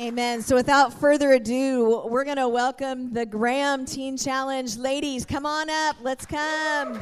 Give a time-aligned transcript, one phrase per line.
[0.00, 0.40] Amen.
[0.40, 4.78] So without further ado, we're going to welcome the Graham Teen Challenge.
[4.78, 5.96] Ladies, come on up.
[6.00, 6.98] Let's come.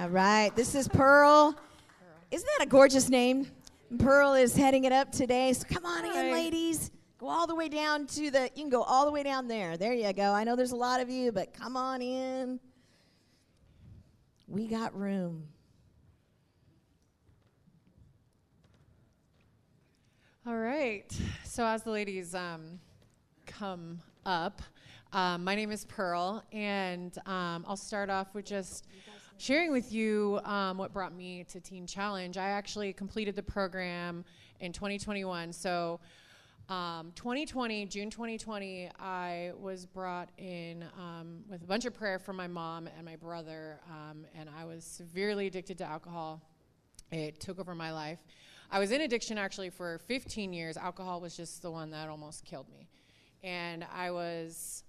[0.00, 0.50] All right.
[0.56, 1.56] This is Pearl.
[2.32, 3.46] Isn't that a gorgeous name?
[4.00, 5.52] Pearl is heading it up today.
[5.52, 6.90] So come on in, ladies.
[7.18, 9.76] Go all the way down to the, you can go all the way down there.
[9.76, 10.32] There you go.
[10.32, 12.58] I know there's a lot of you, but come on in.
[14.48, 15.46] We got room.
[20.48, 21.12] All right.
[21.42, 22.78] So as the ladies um,
[23.46, 24.62] come up,
[25.12, 28.86] um, my name is Pearl, and um, I'll start off with just
[29.38, 32.36] sharing with you um, what brought me to Teen Challenge.
[32.38, 34.24] I actually completed the program
[34.60, 35.52] in 2021.
[35.52, 35.98] So
[36.68, 42.36] um, 2020, June 2020, I was brought in um, with a bunch of prayer from
[42.36, 46.40] my mom and my brother, um, and I was severely addicted to alcohol.
[47.10, 48.20] It took over my life.
[48.70, 50.76] I was in addiction actually for 15 years.
[50.76, 52.88] Alcohol was just the one that almost killed me.
[53.42, 54.82] And I was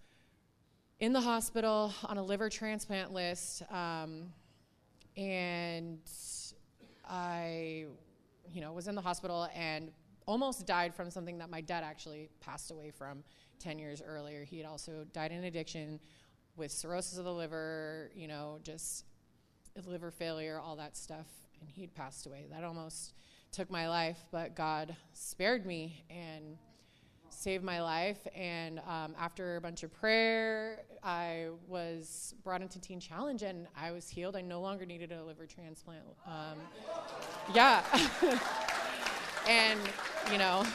[1.00, 3.62] in the hospital on a liver transplant list.
[3.72, 4.34] Um,
[5.16, 6.00] and
[7.08, 7.86] I,
[8.52, 9.92] you know, was in the hospital and
[10.26, 13.24] almost died from something that my dad actually passed away from
[13.60, 14.44] 10 years earlier.
[14.44, 16.00] He had also died in addiction
[16.56, 19.06] with cirrhosis of the liver, you know, just
[19.86, 21.28] liver failure, all that stuff.
[21.62, 22.46] And he'd passed away.
[22.52, 23.14] That almost
[23.52, 26.58] took my life, but God spared me and
[27.30, 28.18] saved my life.
[28.36, 33.92] And um, after a bunch of prayer, I was brought into Teen Challenge and I
[33.92, 34.36] was healed.
[34.36, 36.04] I no longer needed a liver transplant.
[36.26, 36.58] Um,
[37.54, 37.84] yeah.
[39.48, 39.80] and,
[40.32, 40.66] you know,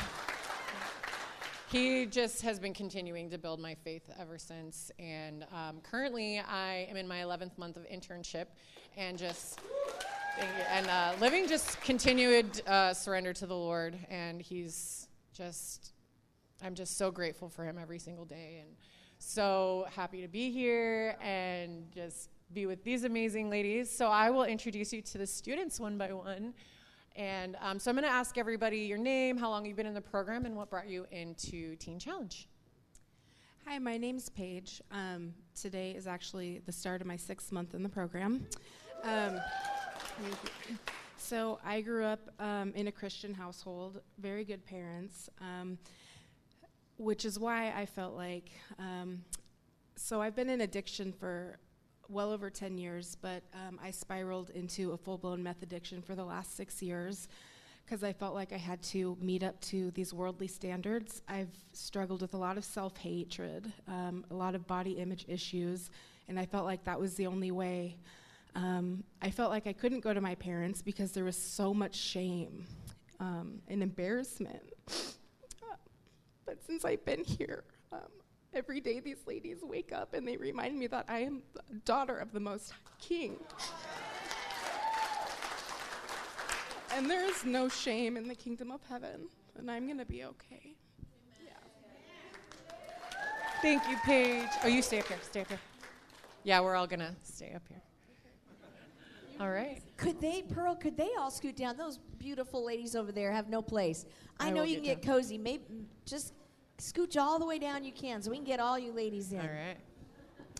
[1.68, 4.92] he just has been continuing to build my faith ever since.
[4.98, 8.46] And um, currently, I am in my 11th month of internship
[8.96, 9.60] and just.
[10.38, 15.92] And uh, living just continued uh, surrender to the Lord, and He's just,
[16.62, 18.70] I'm just so grateful for Him every single day, and
[19.18, 23.90] so happy to be here and just be with these amazing ladies.
[23.90, 26.54] So I will introduce you to the students one by one,
[27.14, 29.94] and um, so I'm going to ask everybody your name, how long you've been in
[29.94, 32.48] the program, and what brought you into Teen Challenge.
[33.66, 34.80] Hi, my name's Paige.
[34.90, 38.46] Um, today is actually the start of my sixth month in the program.
[39.04, 39.38] Um.
[41.16, 45.78] So I grew up um, in a Christian household, very good parents, um,
[46.98, 48.50] which is why I felt like.
[48.78, 49.22] Um,
[49.96, 51.58] so I've been in addiction for
[52.08, 56.14] well over 10 years, but um, I spiraled into a full blown meth addiction for
[56.14, 57.28] the last six years
[57.84, 61.22] because I felt like I had to meet up to these worldly standards.
[61.28, 65.90] I've struggled with a lot of self hatred, um, a lot of body image issues,
[66.28, 67.96] and I felt like that was the only way.
[68.54, 71.94] Um, I felt like I couldn't go to my parents because there was so much
[71.94, 72.66] shame
[73.20, 74.72] um, and embarrassment.
[76.46, 78.00] but since I've been here, um,
[78.52, 82.16] every day these ladies wake up and they remind me that I am the daughter
[82.16, 83.36] of the Most King.
[86.94, 90.24] And there is no shame in the kingdom of heaven, and I'm going to be
[90.24, 90.76] okay.
[93.62, 94.48] Thank you, Paige.
[94.64, 95.18] Oh, you stay up here.
[95.22, 95.60] Stay up here.
[96.42, 97.80] Yeah, we're all gonna stay up here.
[99.42, 99.82] All right.
[99.96, 101.76] Could they, Pearl, could they all scoot down?
[101.76, 104.06] Those beautiful ladies over there have no place.
[104.38, 105.36] I, I know you can get get cozy.
[105.36, 105.64] Maybe
[106.06, 106.32] just
[106.78, 109.40] scooch all the way down you can so we can get all you ladies in.
[109.40, 109.76] All right.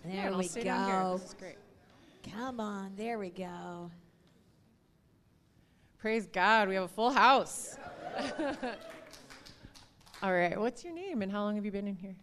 [0.02, 1.00] There Yeah, and I'll we down here.
[1.00, 1.16] go.
[1.16, 1.58] This is great.
[2.34, 3.90] Come on, there we go.
[5.98, 7.76] Praise God, we have a full house.
[10.22, 12.16] All right, what's your name and how long have you been in here?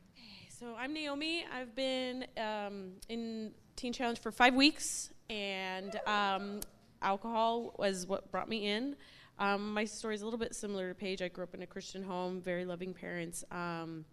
[0.49, 1.45] So I'm Naomi.
[1.53, 6.59] I've been um, in Teen Challenge for five weeks, and um,
[7.01, 8.95] alcohol was what brought me in.
[9.37, 11.21] Um, my story is a little bit similar to Paige.
[11.21, 14.03] I grew up in a Christian home, very loving parents, um,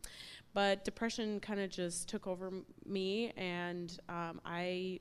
[0.54, 5.00] but depression kind of just took over m- me, and um, I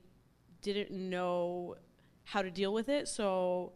[0.62, 1.76] didn't know
[2.24, 3.06] how to deal with it.
[3.06, 3.72] So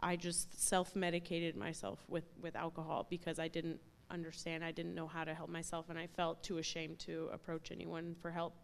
[0.00, 3.78] I just self-medicated myself with, with alcohol because I didn't
[4.10, 4.64] understand.
[4.64, 8.16] I didn't know how to help myself, and I felt too ashamed to approach anyone
[8.20, 8.56] for help.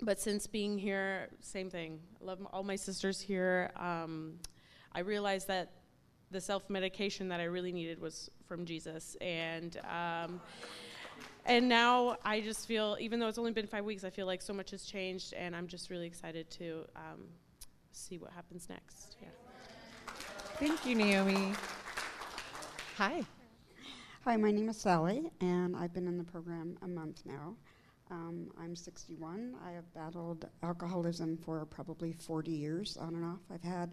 [0.00, 2.00] But since being here, same thing.
[2.20, 3.70] I love all my sisters here.
[3.76, 4.38] Um,
[4.92, 5.72] I realized that
[6.30, 10.40] the self-medication that I really needed was from Jesus, and um,
[11.46, 14.42] and now I just feel, even though it's only been five weeks, I feel like
[14.42, 17.26] so much has changed, and I'm just really excited to um,
[17.92, 19.16] see what happens next.
[19.22, 19.28] Yeah.
[20.58, 21.52] Thank you, Naomi.
[22.96, 23.22] Hi.
[24.24, 27.56] Hi, my name is Sally, and I've been in the program a month now.
[28.10, 29.54] Um, I'm 61.
[29.66, 33.40] I have battled alcoholism for probably 40 years, on and off.
[33.52, 33.92] I've had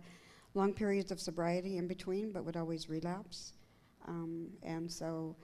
[0.53, 3.53] long periods of sobriety in between, but would always relapse.
[4.07, 5.35] Um, and so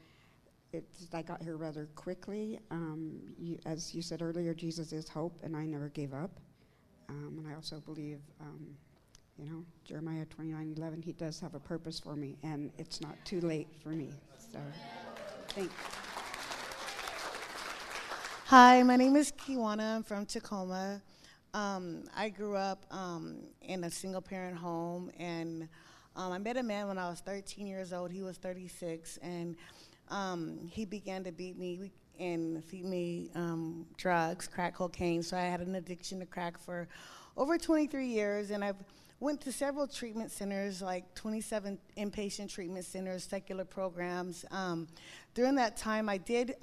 [0.73, 2.59] it's, I got here rather quickly.
[2.71, 6.39] Um, you, as you said earlier, Jesus is hope, and I never gave up.
[7.09, 8.67] Um, and I also believe, um,
[9.37, 11.01] you know, Jeremiah 29:11.
[11.03, 14.11] He does have a purpose for me, and it's not too late for me.
[14.51, 14.59] So,
[15.49, 15.73] thanks.
[18.49, 19.97] Hi, my name is Kiwana.
[19.97, 21.01] I'm from Tacoma.
[21.53, 25.67] Um, I grew up um, in a single parent home, and
[26.15, 28.09] um, I met a man when I was 13 years old.
[28.09, 29.57] He was 36, and
[30.07, 31.91] um, he began to beat me
[32.21, 35.23] and feed me um, drugs, crack cocaine.
[35.23, 36.87] So I had an addiction to crack for
[37.35, 38.81] over 23 years, and I've
[39.19, 44.45] went to several treatment centers, like 27 inpatient treatment centers, secular programs.
[44.51, 44.87] Um,
[45.33, 46.55] during that time, I did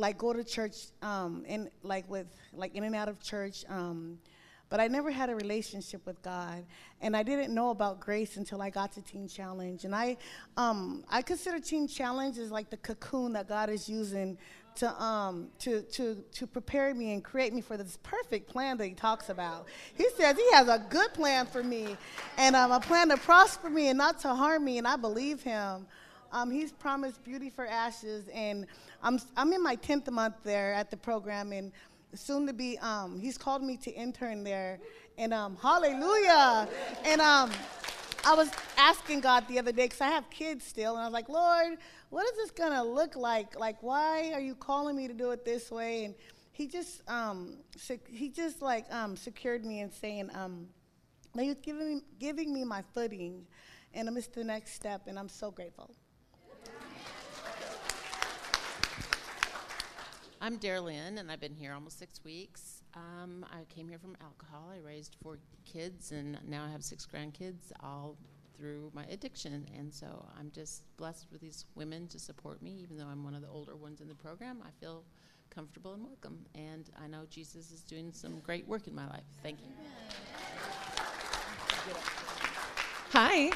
[0.00, 3.64] like go to church um, in like with like in and out of church.
[3.68, 4.18] Um,
[4.70, 6.64] but I never had a relationship with God,
[7.00, 9.84] and I didn't know about grace until I got to Teen Challenge.
[9.84, 10.16] And I,
[10.56, 14.38] um, I consider Teen Challenge as like the cocoon that God is using
[14.76, 18.86] to, um, to, to, to prepare me and create me for this perfect plan that
[18.86, 19.66] He talks about.
[19.96, 21.96] He says He has a good plan for me,
[22.38, 25.42] and um, a plan to prosper me and not to harm me, and I believe
[25.42, 25.88] Him.
[26.32, 28.66] Um, he's promised beauty for ashes, and
[29.02, 31.72] I'm, I'm in my 10th month there at the program, and
[32.14, 34.78] soon to be, um, he's called me to intern there,
[35.18, 36.68] and um, hallelujah.
[37.04, 37.50] And um,
[38.24, 41.12] I was asking God the other day, because I have kids still, and I was
[41.12, 41.78] like, Lord,
[42.10, 43.58] what is this going to look like?
[43.58, 46.04] Like, why are you calling me to do it this way?
[46.04, 46.14] And
[46.52, 50.68] he just, um, sec- he just like um, secured me and saying, um,
[51.38, 53.46] he was giving me, giving me my footing,
[53.94, 55.90] and I missed the next step, and I'm so grateful.
[60.42, 62.82] I'm Darlene, and I've been here almost six weeks.
[62.94, 64.70] Um, I came here from alcohol.
[64.74, 68.16] I raised four kids, and now I have six grandkids, all
[68.56, 69.66] through my addiction.
[69.76, 73.34] And so I'm just blessed with these women to support me, even though I'm one
[73.34, 74.62] of the older ones in the program.
[74.64, 75.04] I feel
[75.50, 79.24] comfortable and welcome, and I know Jesus is doing some great work in my life.
[79.42, 79.66] Thank you.
[83.12, 83.50] Hi.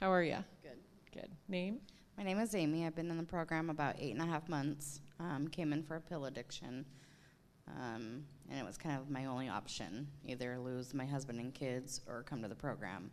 [0.00, 0.36] How are you?
[0.62, 0.78] Good.
[1.14, 1.30] Good.
[1.48, 1.80] Name?
[2.18, 2.86] My name is Amy.
[2.86, 5.00] I've been in the program about eight and a half months.
[5.20, 6.84] Um, came in for a pill addiction,
[7.68, 12.00] um, and it was kind of my only option either lose my husband and kids
[12.08, 13.10] or come to the program.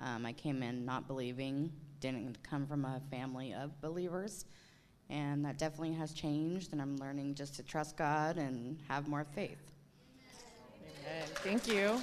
[0.00, 4.44] Um, I came in not believing, didn't come from a family of believers,
[5.08, 9.24] and that definitely has changed, and I'm learning just to trust God and have more
[9.24, 9.70] faith.
[10.82, 11.28] Amen.
[11.36, 12.00] Thank you.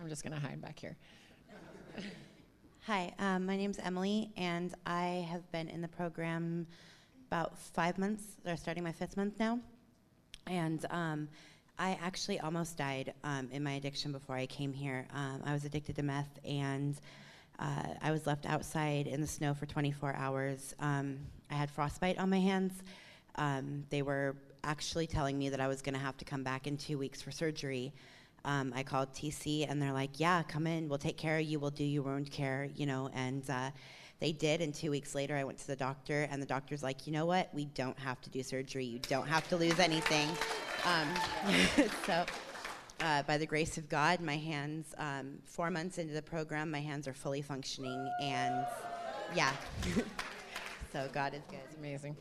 [0.00, 0.96] I'm just going to hide back here.
[2.88, 6.66] Hi, um, my name's Emily, and I have been in the program
[7.26, 8.22] about five months.
[8.42, 9.58] They're starting my fifth month now.
[10.46, 11.28] And um,
[11.78, 15.06] I actually almost died um, in my addiction before I came here.
[15.12, 16.98] Um, I was addicted to meth, and
[17.58, 20.74] uh, I was left outside in the snow for 24 hours.
[20.80, 21.18] Um,
[21.50, 22.72] I had frostbite on my hands.
[23.34, 26.66] Um, they were actually telling me that I was going to have to come back
[26.66, 27.92] in two weeks for surgery.
[28.48, 30.88] Um, I called TC and they're like, yeah, come in.
[30.88, 31.60] We'll take care of you.
[31.60, 33.10] We'll do your wound care, you know.
[33.12, 33.70] And uh,
[34.20, 34.62] they did.
[34.62, 37.26] And two weeks later, I went to the doctor, and the doctor's like, you know
[37.26, 37.52] what?
[37.52, 38.86] We don't have to do surgery.
[38.86, 40.28] You don't have to lose anything.
[40.86, 41.08] Um,
[42.06, 42.24] so,
[43.00, 46.80] uh, by the grace of God, my hands, um, four months into the program, my
[46.80, 48.10] hands are fully functioning.
[48.22, 48.64] And
[49.36, 49.52] yeah.
[50.92, 51.60] so, God is good.
[51.66, 52.16] It's amazing.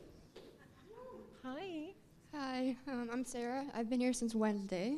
[1.46, 1.94] Hi.
[2.36, 3.66] Hi, um, I'm Sarah.
[3.74, 4.98] I've been here since Wednesday.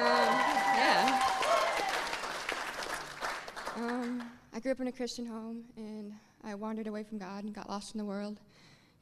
[0.00, 1.22] Um, yeah.
[3.76, 4.22] Um,
[4.54, 7.68] I grew up in a Christian home, and I wandered away from God and got
[7.68, 8.40] lost in the world.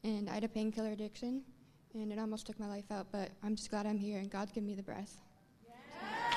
[0.03, 1.43] And I had a painkiller addiction,
[1.93, 3.07] and it almost took my life out.
[3.13, 5.21] But I'm just glad I'm here, and God given me the breath.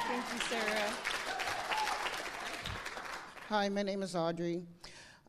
[0.06, 0.90] Thank you, Sarah.
[3.48, 4.62] Hi, my name is Audrey.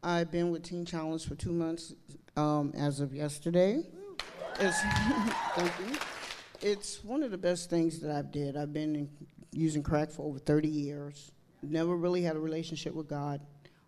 [0.04, 1.96] I've been with Teen Challenge for two months
[2.38, 3.84] um, as of yesterday.
[4.60, 5.98] Thank you.
[6.64, 8.56] It's one of the best things that I've did.
[8.56, 9.10] I've been in,
[9.52, 11.34] using crack for over 30 years.
[11.62, 13.42] Never really had a relationship with God.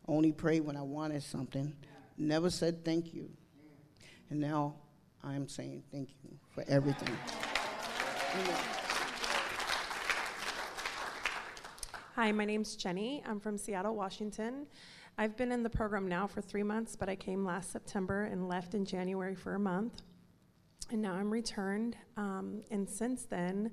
[0.10, 1.74] Only prayed when I wanted something.
[2.17, 3.29] Never said thank you.
[4.29, 4.75] And now
[5.24, 7.15] I am saying thank you for everything.
[12.15, 13.24] Hi, my name's Jenny.
[13.25, 14.67] I'm from Seattle, Washington.
[15.17, 18.50] I've been in the program now for three months, but I came last September and
[18.50, 20.01] left in January for a month.
[20.91, 21.97] And now I'm returned.
[22.15, 23.71] Um, and since then,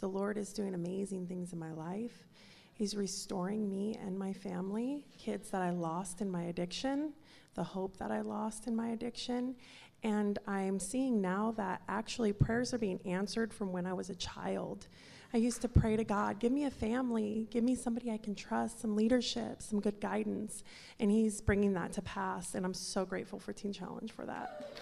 [0.00, 2.26] the Lord is doing amazing things in my life.
[2.72, 7.12] He's restoring me and my family, kids that I lost in my addiction,
[7.54, 9.54] the hope that I lost in my addiction.
[10.02, 14.14] And I'm seeing now that actually prayers are being answered from when I was a
[14.14, 14.88] child.
[15.32, 18.34] I used to pray to God, give me a family, give me somebody I can
[18.34, 20.62] trust, some leadership, some good guidance.
[21.00, 22.54] And He's bringing that to pass.
[22.54, 24.78] And I'm so grateful for Teen Challenge for that.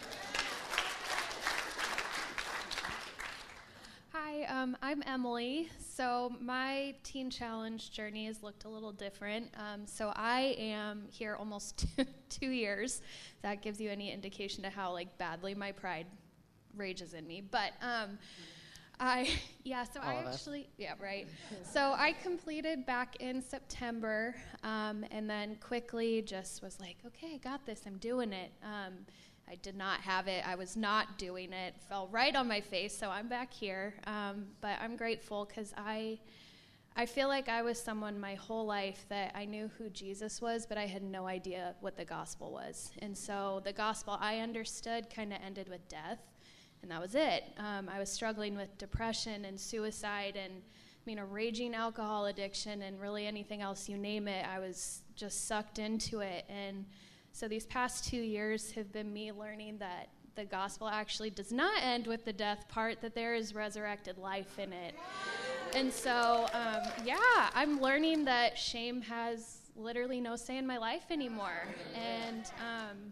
[4.13, 5.69] Hi, um, I'm Emily.
[5.79, 9.51] So my Teen Challenge journey has looked a little different.
[9.59, 11.85] Um, so I am here almost
[12.31, 13.03] two, years.
[13.43, 16.07] That gives you any indication to how like badly my pride
[16.79, 17.43] rages in me.
[17.43, 18.19] But um,
[18.99, 19.29] I,
[19.65, 21.29] yeah, so All I actually, yeah, right.
[21.71, 27.37] so I completed back in September, um, and then quickly just was like, okay, I
[27.37, 27.83] got this.
[27.87, 28.51] I'm doing it.
[29.49, 30.47] I did not have it.
[30.47, 31.75] I was not doing it.
[31.89, 32.97] Fell right on my face.
[32.97, 33.95] So I'm back here.
[34.07, 36.19] Um, but I'm grateful because I,
[36.97, 40.67] I feel like I was someone my whole life that I knew who Jesus was,
[40.67, 42.91] but I had no idea what the gospel was.
[43.01, 46.21] And so the gospel I understood kind of ended with death,
[46.83, 47.45] and that was it.
[47.59, 50.63] Um, I was struggling with depression and suicide and
[51.05, 54.47] I mean, a raging alcohol addiction and really anything else you name it.
[54.47, 56.47] I was just sucked into it.
[56.49, 56.87] And
[57.35, 61.83] so these past two years have been me learning that the gospel actually does not
[61.83, 64.95] end with the death part, that there is resurrected life in it.
[65.75, 71.11] And so, um, yeah, I'm learning that shame has literally no say in my life
[71.11, 71.67] anymore.
[71.97, 73.11] And um,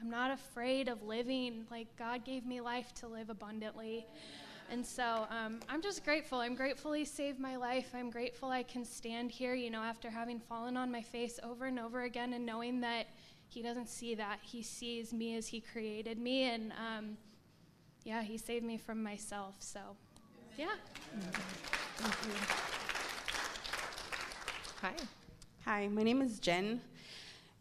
[0.00, 4.06] I'm not afraid of living like God gave me life to live abundantly.
[4.70, 6.40] And so um, I'm just grateful.
[6.40, 7.88] I'm grateful He saved my life.
[7.94, 11.66] I'm grateful I can stand here, you know, after having fallen on my face over
[11.66, 13.06] and over again and knowing that
[13.48, 14.40] He doesn't see that.
[14.42, 16.42] He sees me as He created me.
[16.44, 17.16] And um,
[18.04, 19.56] yeah, He saved me from myself.
[19.60, 19.80] So,
[20.58, 20.66] yeah.
[24.82, 24.92] Hi.
[25.64, 26.80] Hi, my name is Jen,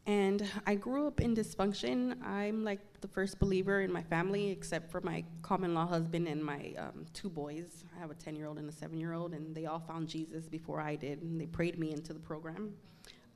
[0.07, 2.15] and I grew up in dysfunction.
[2.25, 6.41] I'm like the first believer in my family, except for my common law husband and
[6.41, 7.83] my um, two boys.
[7.95, 10.07] I have a 10 year old and a 7 year old, and they all found
[10.07, 12.73] Jesus before I did, and they prayed me into the program.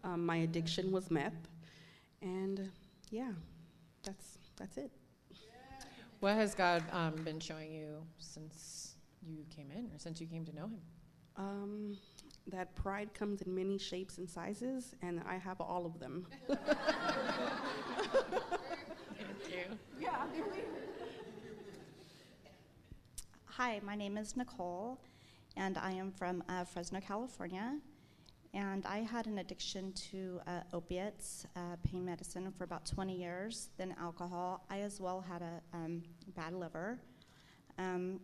[0.06, 1.50] Um, my addiction was meth,
[2.22, 2.72] and
[3.10, 3.32] yeah,
[4.04, 4.92] that's, that's it.
[6.22, 10.46] What has God um, been showing you since you came in or since you came
[10.46, 10.80] to know Him?
[12.48, 16.28] That pride comes in many shapes and sizes, and I have all of them.
[16.48, 16.60] Thank
[19.50, 19.78] you.
[20.00, 20.26] Yeah.
[23.46, 25.00] Hi, my name is Nicole,
[25.56, 27.78] and I am from uh, Fresno, California.
[28.54, 33.70] And I had an addiction to uh, opiates, uh, pain medicine, for about 20 years,
[33.78, 34.66] then alcohol.
[34.70, 36.04] I as well had a um,
[36.36, 37.00] bad liver.
[37.78, 38.20] Um,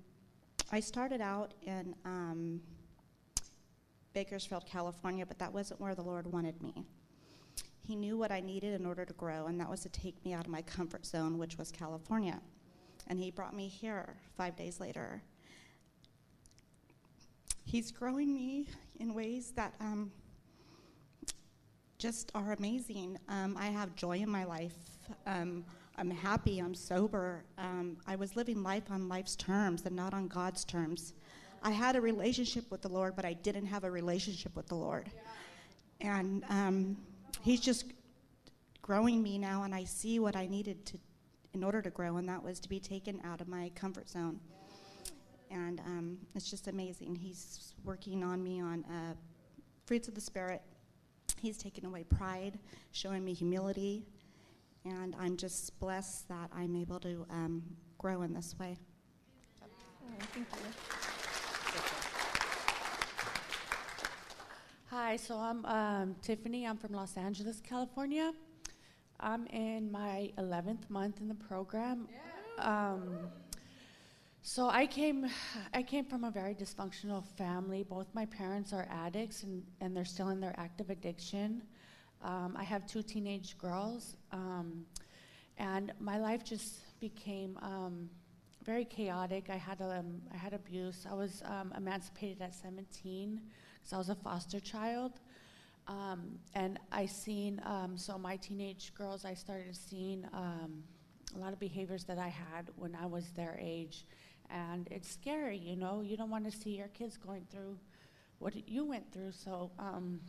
[0.72, 2.60] I started out in um,
[4.18, 6.84] Bakersfield, California, but that wasn't where the Lord wanted me.
[7.88, 10.34] He knew what I needed in order to grow, and that was to take me
[10.34, 12.42] out of my comfort zone, which was California.
[13.06, 15.22] And He brought me here five days later.
[17.64, 18.66] He's growing me
[19.00, 20.12] in ways that um,
[22.00, 23.20] just are amazing.
[23.30, 24.74] Um, I have joy in my life.
[25.28, 25.64] Um,
[25.96, 26.58] I'm happy.
[26.58, 27.44] I'm sober.
[27.60, 31.14] Um, I was living life on life's terms and not on God's terms.
[31.68, 34.76] I had a relationship with the Lord, but I didn't have a relationship with the
[34.76, 35.12] Lord.
[36.00, 36.96] And um,
[37.42, 37.92] He's just
[38.82, 40.98] growing me now, and I see what I needed to
[41.54, 44.40] in order to grow, and that was to be taken out of my comfort zone.
[45.52, 47.16] And um, it's just amazing.
[47.16, 49.14] He's working on me on uh,
[49.86, 50.62] fruits of the Spirit.
[51.42, 52.60] He's taken away pride,
[52.94, 54.06] showing me humility,
[54.86, 57.62] and I'm just blessed that I'm able to um,
[57.98, 58.78] grow in this way.
[60.34, 61.07] thank you.
[64.90, 66.66] Hi, so I'm um, Tiffany.
[66.66, 68.32] I'm from Los Angeles, California.
[69.20, 72.08] I'm in my 11th month in the program.
[72.58, 73.18] Um,
[74.44, 75.26] so I came,
[75.74, 77.84] I came from a very dysfunctional family.
[77.84, 81.64] Both my parents are addicts, and, and they're still in their active addiction.
[82.24, 84.86] Um, I have two teenage girls, um,
[85.58, 88.10] and my life just became um,
[88.64, 89.50] very chaotic.
[89.50, 91.06] I had um, I had abuse.
[91.12, 93.42] I was um, emancipated at 17
[93.96, 95.14] I was a foster child.
[95.88, 100.84] Um, and I seen, um, so my teenage girls, I started seeing um,
[101.36, 104.06] a lot of behaviors that I had when I was their age.
[104.50, 107.78] And it's scary, you know, you don't want to see your kids going through
[108.40, 109.32] what you went through.
[109.32, 110.20] So um,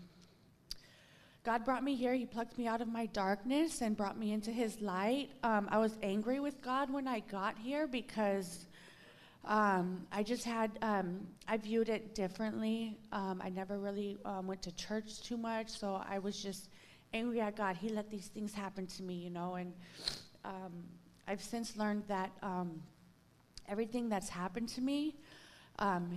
[1.45, 2.15] God brought me here.
[2.15, 5.31] He plucked me out of my darkness and brought me into His light.
[5.43, 8.67] Um, I was angry with God when I got here because
[9.45, 12.99] um, I just had, um, I viewed it differently.
[13.13, 16.69] Um, I never really um, went to church too much, so I was just
[17.15, 17.77] angry at God.
[17.77, 19.73] He let these things happen to me, you know, and
[20.45, 20.85] um,
[21.27, 22.83] I've since learned that um,
[23.69, 25.17] everything that's happened to me,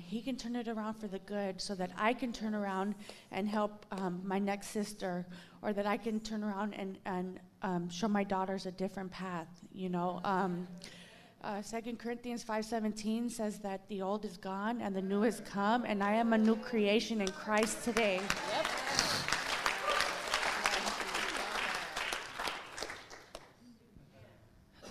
[0.07, 2.95] He can turn it around for the good so that I can turn around
[3.31, 3.85] and help
[4.23, 5.25] my next sister,
[5.61, 7.39] or that I can turn around and, and
[7.91, 10.19] show my daughters a different path, you know.
[11.43, 15.85] Uh, 2 Corinthians 5:17 says that the old is gone and the new has come,
[15.85, 18.17] and I am a new creation in Christ today.
[18.17, 18.65] Yep.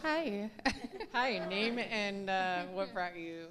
[0.02, 0.50] Hi.
[1.12, 3.47] Hi, name and uh, what brought you?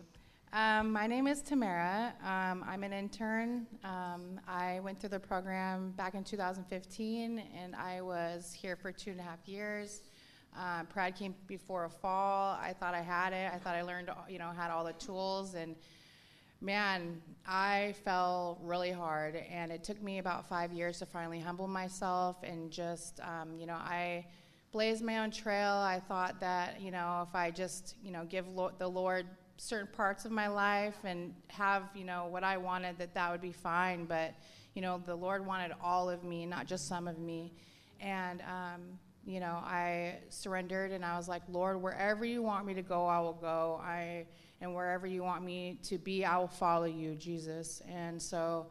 [0.51, 2.13] Um, my name is Tamara.
[2.21, 3.65] Um, I'm an intern.
[3.85, 9.11] Um, I went through the program back in 2015, and I was here for two
[9.11, 10.01] and a half years.
[10.57, 12.57] Uh, Pride came before a fall.
[12.61, 13.51] I thought I had it.
[13.53, 15.75] I thought I learned, you know, had all the tools, and
[16.61, 19.35] man, I fell really hard.
[19.35, 23.65] And it took me about five years to finally humble myself and just, um, you
[23.65, 24.25] know, I
[24.71, 25.73] blazed my own trail.
[25.73, 29.25] I thought that, you know, if I just, you know, give lo- the Lord
[29.57, 33.41] certain parts of my life and have, you know, what I wanted, that that would
[33.41, 34.05] be fine.
[34.05, 34.33] But,
[34.73, 37.53] you know, the Lord wanted all of me, not just some of me.
[37.99, 38.81] And, um,
[39.29, 43.05] you know, I surrendered and I was like, Lord, wherever you want me to go,
[43.05, 43.79] I will go.
[43.83, 44.25] I,
[44.59, 47.83] and wherever you want me to be, I will follow you, Jesus.
[47.87, 48.65] And so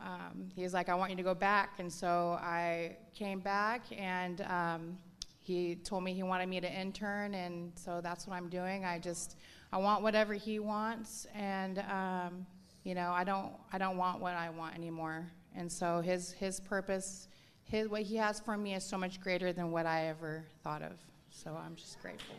[0.00, 1.80] um, he's like, I want you to go back.
[1.80, 4.98] And so I came back and um,
[5.40, 7.34] he told me he wanted me to intern.
[7.34, 8.84] And so that's what I'm doing.
[8.84, 9.36] I just,
[9.72, 11.26] I want whatever he wants.
[11.34, 12.46] And, um,
[12.84, 15.26] you know, I don't, I don't want what I want anymore.
[15.56, 17.26] And so his, his purpose,
[17.64, 20.82] his, what he has for me is so much greater than what I ever thought
[20.82, 20.92] of.
[21.30, 22.36] So I'm just grateful.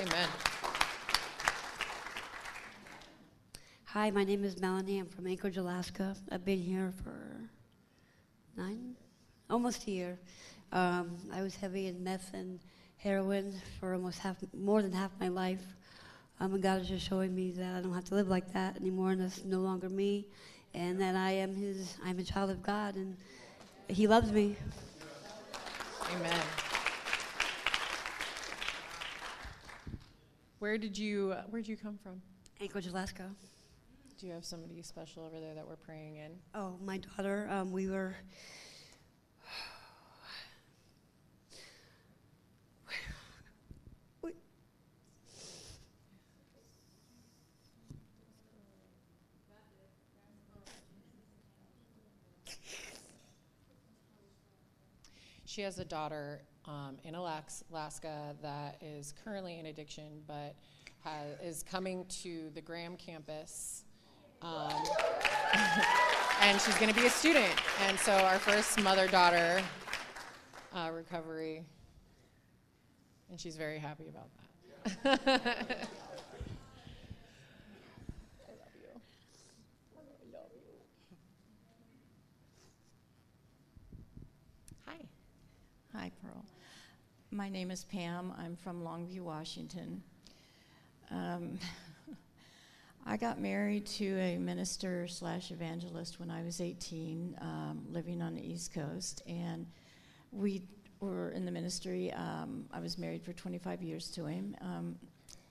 [0.00, 0.28] Amen.
[3.86, 5.00] Hi, my name is Melanie.
[5.00, 6.14] I'm from Anchorage, Alaska.
[6.30, 7.40] I've been here for
[8.56, 8.94] nine,
[9.50, 10.18] almost a year.
[10.72, 12.60] Um, I was heavy in meth and
[12.98, 15.64] heroin for almost half, more than half my life.
[16.38, 18.76] Um, and God is just showing me that I don't have to live like that
[18.76, 20.28] anymore, and that's no longer me,
[20.72, 21.96] and that I am His.
[22.04, 23.16] I'm a child of God, and
[23.90, 24.56] He loves me.
[26.12, 26.40] Amen.
[30.60, 32.22] Where did you Where did you come from?
[32.60, 33.28] Anchorage, Alaska.
[34.18, 36.32] Do you have somebody special over there that we're praying in?
[36.54, 37.48] Oh, my daughter.
[37.50, 38.14] Um, we were.
[55.60, 60.54] She has a daughter um, in Alaska that is currently in addiction, but
[61.04, 63.84] ha- is coming to the Graham campus.
[64.40, 64.72] Um,
[66.40, 67.52] and she's going to be a student.
[67.86, 69.60] And so our first mother daughter
[70.74, 71.62] uh, recovery.
[73.28, 74.30] And she's very happy about
[75.04, 75.04] that.
[75.04, 75.10] I
[78.56, 78.88] love you.
[79.94, 80.70] I love you.
[84.86, 84.96] Hi.
[85.94, 86.44] Hi, Pearl.
[87.32, 88.34] My name is Pam.
[88.36, 90.02] I'm from Longview, Washington.
[91.12, 91.60] Um,
[93.06, 98.34] I got married to a minister slash evangelist when I was 18, um, living on
[98.34, 99.64] the East Coast, and
[100.32, 100.62] we
[100.98, 102.12] were in the ministry.
[102.14, 104.96] Um, I was married for 25 years to him, um,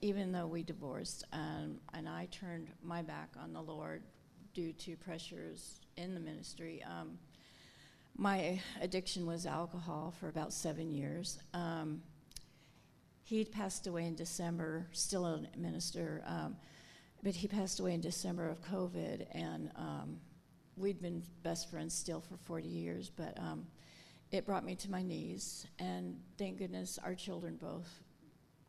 [0.02, 4.04] even though we divorced, um, and I turned my back on the Lord
[4.54, 6.84] due to pressures in the ministry.
[6.84, 7.18] Um,
[8.18, 11.40] my addiction was alcohol for about seven years.
[11.54, 12.02] Um,
[13.24, 16.56] he'd passed away in December, still a minister, um,
[17.24, 20.18] but he passed away in December of COVID, and um,
[20.78, 23.68] we'd been best friends still for 40 years, but um,
[24.32, 27.90] it brought me to my knees, and thank goodness our children both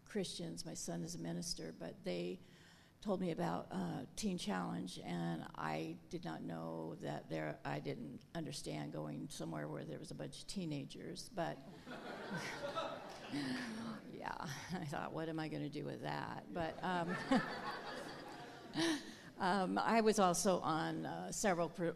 [0.05, 0.67] Christians.
[0.67, 2.41] My son is a minister, but they
[3.03, 7.57] told me about uh, Teen Challenge, and I did not know that there.
[7.65, 11.57] I didn't understand going somewhere where there was a bunch of teenagers, but
[14.13, 14.33] yeah,
[14.81, 16.45] I thought, what am I going to do with that?
[16.53, 17.41] But um,
[19.41, 21.93] um, I was also on uh, several pre-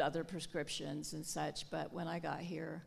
[0.00, 2.84] other prescriptions and such, but when I got here,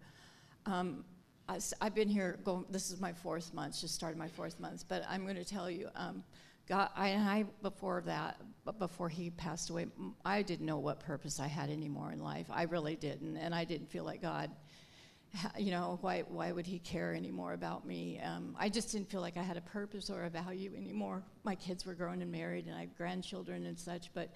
[0.65, 1.03] um,
[1.49, 2.39] I, have been here.
[2.45, 3.81] Going, this is my fourth month.
[3.81, 5.89] Just started my fourth month, but I'm going to tell you.
[5.95, 6.23] Um,
[6.69, 8.39] God, I, I before that,
[8.77, 9.87] before he passed away,
[10.23, 12.45] I didn't know what purpose I had anymore in life.
[12.49, 14.51] I really didn't, and I didn't feel like God
[15.57, 18.19] you know, why, why would he care anymore about me?
[18.19, 21.23] Um, I just didn't feel like I had a purpose or a value anymore.
[21.43, 24.29] My kids were grown and married, and I have grandchildren and such, but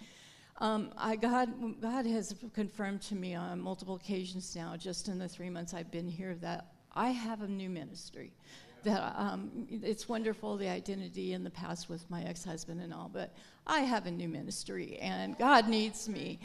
[0.60, 5.28] um, I, God, God has confirmed to me on multiple occasions now, just in the
[5.28, 8.34] three months I've been here, that I have a new ministry.
[8.84, 13.34] That um, it's wonderful the identity in the past with my ex-husband and all, but
[13.66, 16.40] I have a new ministry, and God needs me,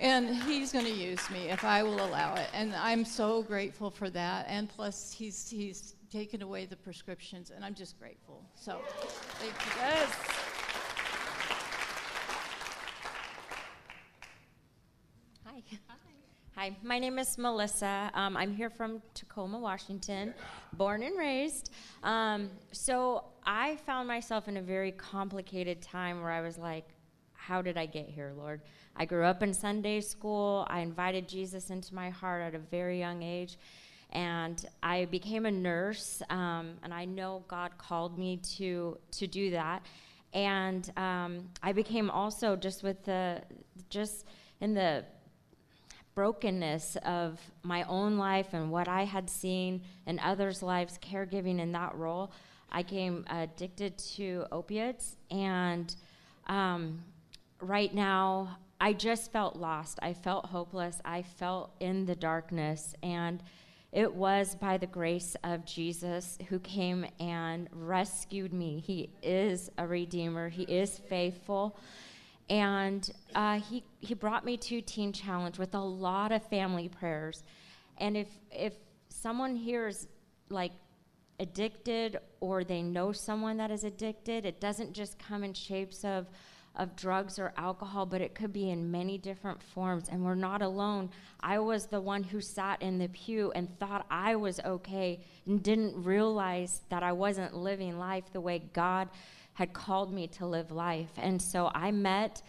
[0.00, 3.90] and He's going to use me if I will allow it, and I'm so grateful
[3.90, 4.46] for that.
[4.48, 8.42] And plus, He's He's taken away the prescriptions, and I'm just grateful.
[8.54, 8.80] So,
[9.38, 9.72] thank you.
[9.80, 10.10] Yes.
[15.44, 15.62] Hi.
[16.58, 18.10] Hi, my name is Melissa.
[18.14, 20.32] Um, I'm here from Tacoma, Washington,
[20.72, 21.70] born and raised.
[22.02, 26.88] Um, so I found myself in a very complicated time where I was like,
[27.34, 28.62] how did I get here, Lord?
[28.96, 30.66] I grew up in Sunday school.
[30.70, 33.58] I invited Jesus into my heart at a very young age.
[34.12, 39.50] And I became a nurse, um, and I know God called me to, to do
[39.50, 39.84] that.
[40.32, 43.42] And um, I became also just with the,
[43.90, 44.24] just
[44.62, 45.04] in the
[46.16, 51.70] brokenness of my own life and what I had seen in others' lives, caregiving in
[51.72, 52.32] that role,
[52.72, 55.16] I became addicted to opiates.
[55.30, 55.94] And
[56.48, 57.04] um,
[57.60, 59.98] right now, I just felt lost.
[60.02, 61.00] I felt hopeless.
[61.04, 62.94] I felt in the darkness.
[63.02, 63.42] And
[63.92, 68.80] it was by the grace of Jesus who came and rescued me.
[68.80, 71.78] He is a redeemer, He is faithful.
[72.48, 77.42] And uh, he, he brought me to Teen Challenge with a lot of family prayers.
[77.98, 78.74] And if, if
[79.08, 80.06] someone here is
[80.48, 80.72] like
[81.40, 86.26] addicted or they know someone that is addicted, it doesn't just come in shapes of,
[86.76, 90.08] of drugs or alcohol, but it could be in many different forms.
[90.08, 91.10] And we're not alone.
[91.40, 95.62] I was the one who sat in the pew and thought I was okay and
[95.62, 99.08] didn't realize that I wasn't living life the way God
[99.56, 101.08] had called me to live life.
[101.16, 102.42] And so I met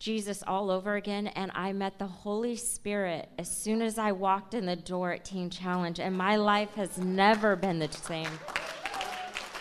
[0.00, 4.52] Jesus all over again, and I met the Holy Spirit as soon as I walked
[4.52, 8.28] in the door at Teen Challenge, and my life has never been the same.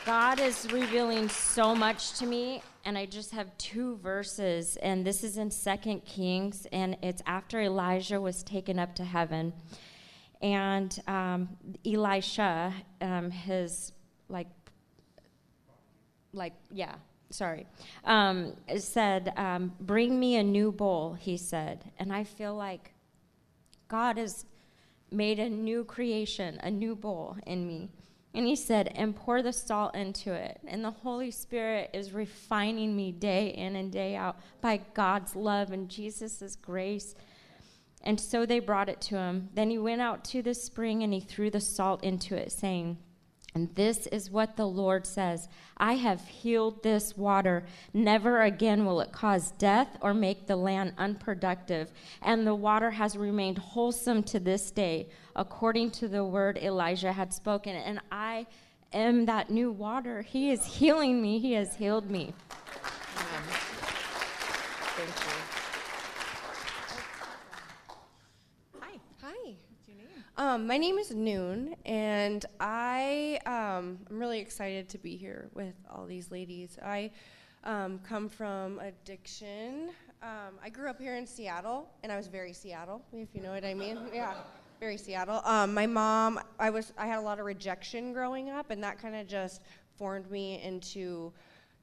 [0.03, 5.23] God is revealing so much to me, and I just have two verses, and this
[5.23, 9.53] is in Second Kings, and it's after Elijah was taken up to heaven.
[10.41, 11.49] And um,
[11.85, 13.93] Elisha, um, his
[14.27, 14.47] like
[16.33, 16.95] like yeah
[17.33, 17.65] sorry.
[18.03, 21.91] Um, said um, bring me a new bowl he said.
[21.99, 22.93] And i feel like
[23.87, 24.45] god has
[25.11, 27.89] made a new creation a new bowl in me.
[28.35, 30.59] And he said and pour the salt into it.
[30.65, 35.71] And the holy spirit is refining me day in and day out by god's love
[35.71, 37.15] and jesus' grace.
[38.05, 39.49] And so they brought it to him.
[39.53, 42.97] Then he went out to the spring and he threw the salt into it saying
[43.55, 47.65] and this is what the Lord says I have healed this water.
[47.93, 51.91] Never again will it cause death or make the land unproductive.
[52.21, 57.33] And the water has remained wholesome to this day, according to the word Elijah had
[57.33, 57.75] spoken.
[57.75, 58.45] And I
[58.91, 60.21] am that new water.
[60.21, 62.33] He is healing me, He has healed me.
[63.17, 63.43] Amen.
[64.95, 65.53] Thank you.
[69.21, 69.53] Hi.
[70.35, 75.75] Um, my name is Noon, and I um, I'm really excited to be here with
[75.93, 76.79] all these ladies.
[76.83, 77.11] I
[77.63, 79.91] um, come from addiction.
[80.23, 83.51] Um, I grew up here in Seattle, and I was very Seattle, if you know
[83.51, 83.99] what I mean.
[84.13, 84.33] Yeah,
[84.79, 85.39] very Seattle.
[85.45, 88.99] Um, my mom, I was I had a lot of rejection growing up, and that
[88.99, 89.61] kind of just
[89.97, 91.31] formed me into,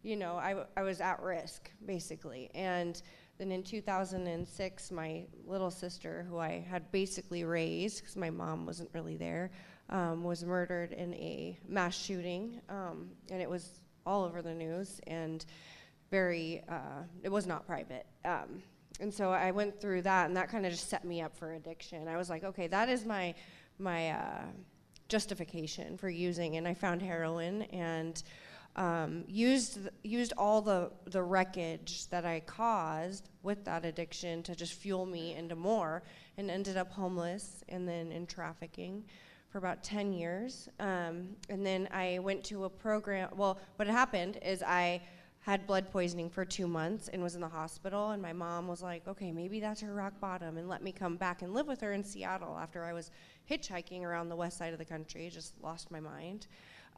[0.03, 3.01] you know, I, was at risk basically, and
[3.41, 8.91] then in 2006, my little sister, who I had basically raised because my mom wasn't
[8.93, 9.51] really there,
[9.89, 12.61] um, was murdered in a mass shooting.
[12.69, 15.47] Um, and it was all over the news and
[16.11, 18.05] very, uh, it was not private.
[18.27, 18.63] Um,
[19.01, 21.55] and so I went through that, and that kind of just set me up for
[21.55, 22.09] addiction.
[22.09, 23.35] I was like, okay, that is my,
[23.79, 24.43] my uh,
[25.09, 26.57] justification for using.
[26.59, 28.23] And I found heroin and
[28.81, 34.73] um, used used all the the wreckage that I caused with that addiction to just
[34.73, 36.03] fuel me into more,
[36.39, 39.05] and ended up homeless and then in trafficking
[39.51, 40.69] for about 10 years.
[40.79, 43.29] Um, and then I went to a program.
[43.37, 45.03] Well, what happened is I
[45.41, 48.11] had blood poisoning for two months and was in the hospital.
[48.11, 51.17] And my mom was like, okay, maybe that's her rock bottom, and let me come
[51.17, 53.11] back and live with her in Seattle after I was
[53.51, 55.29] hitchhiking around the west side of the country.
[55.31, 56.47] Just lost my mind.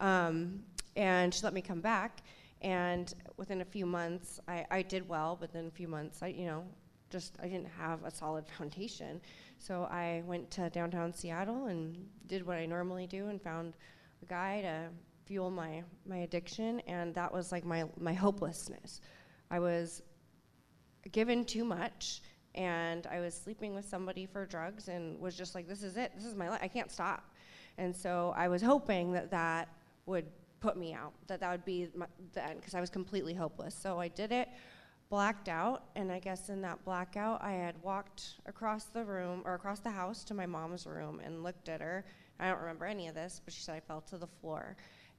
[0.01, 0.63] Um,
[0.97, 2.23] and she let me come back.
[2.61, 6.29] And within a few months, I, I did well, but then a few months, I,
[6.29, 6.65] you know,
[7.11, 9.21] just I didn't have a solid foundation.
[9.59, 13.75] So I went to downtown Seattle and did what I normally do and found
[14.23, 14.89] a guy to
[15.25, 19.01] fuel my my addiction and that was like my my hopelessness.
[19.51, 20.03] I was
[21.13, 22.23] given too much
[22.55, 26.13] and I was sleeping with somebody for drugs and was just like this is it.
[26.17, 26.61] This is my life.
[26.63, 27.31] I can't stop.
[27.79, 29.69] And so I was hoping that that
[30.07, 30.27] would
[30.61, 33.75] put me out, that that would be my, the end because I was completely hopeless.
[33.75, 34.49] So I did it
[35.13, 39.53] blacked out, and I guess in that blackout, I had walked across the room or
[39.53, 42.07] across the house to my mom's room and looked at her.
[42.41, 44.75] I don't remember any of this, but she said I fell to the floor,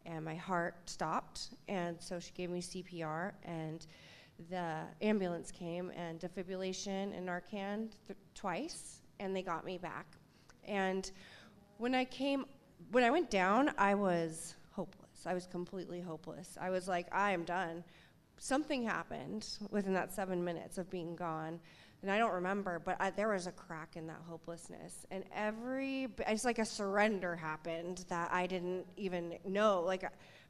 [0.07, 3.85] and my heart stopped, and so she gave me CPR, and
[4.49, 10.07] the ambulance came and defibrillation and Narcan th- twice, and they got me back.
[10.63, 11.11] And
[11.77, 12.45] when I came,
[12.91, 14.55] when I went down, I was
[15.25, 16.57] I was completely hopeless.
[16.59, 17.83] I was like, I am done
[18.39, 21.59] something happened within that seven minutes of being gone
[22.03, 26.09] and I don't remember, but I, there was a crack in that hopelessness, and every
[26.27, 29.81] it's like a surrender happened that I didn't even know.
[29.81, 30.03] Like,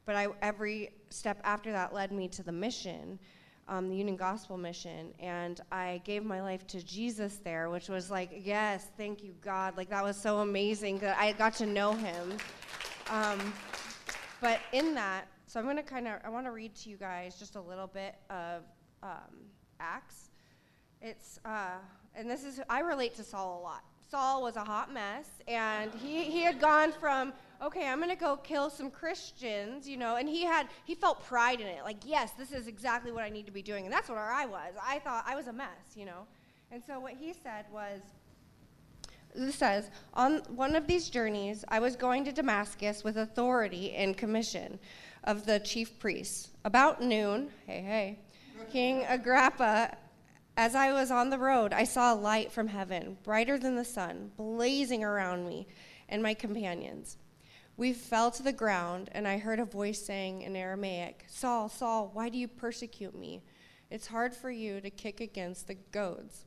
[0.06, 3.20] but I every step after that led me to the mission,
[3.68, 8.10] um, the Union Gospel Mission, and I gave my life to Jesus there, which was
[8.10, 11.94] like, yes, thank you God, like that was so amazing that I got to know
[11.94, 12.36] Him.
[13.12, 13.54] Um,
[14.44, 16.98] but in that, so I'm going to kind of, I want to read to you
[16.98, 18.64] guys just a little bit of
[19.02, 19.48] um,
[19.80, 20.32] Acts.
[21.02, 21.78] It's, uh,
[22.14, 23.84] and this is, I relate to Saul a lot.
[24.12, 27.32] Saul was a hot mess, and he, he had gone from,
[27.64, 31.24] okay, I'm going to go kill some Christians, you know, and he had, he felt
[31.24, 31.84] pride in it.
[31.86, 33.86] Like, yes, this is exactly what I need to be doing.
[33.86, 34.74] And that's what I was.
[34.86, 36.28] I thought I was a mess, you know.
[36.70, 38.02] And so what he said was,
[39.36, 44.18] this says, on one of these journeys, I was going to Damascus with authority and
[44.18, 44.80] commission
[45.24, 46.50] of the chief priests.
[46.66, 48.20] About noon, hey, hey,
[48.72, 49.98] King Agrippa,
[50.56, 53.86] as I was on the road, I saw a light from heaven, brighter than the
[53.86, 55.68] sun, blazing around me
[56.10, 57.18] and my companions.
[57.76, 62.12] We fell to the ground, and I heard a voice saying in Aramaic, Saul, Saul,
[62.14, 63.42] why do you persecute me?
[63.90, 66.46] It's hard for you to kick against the goads.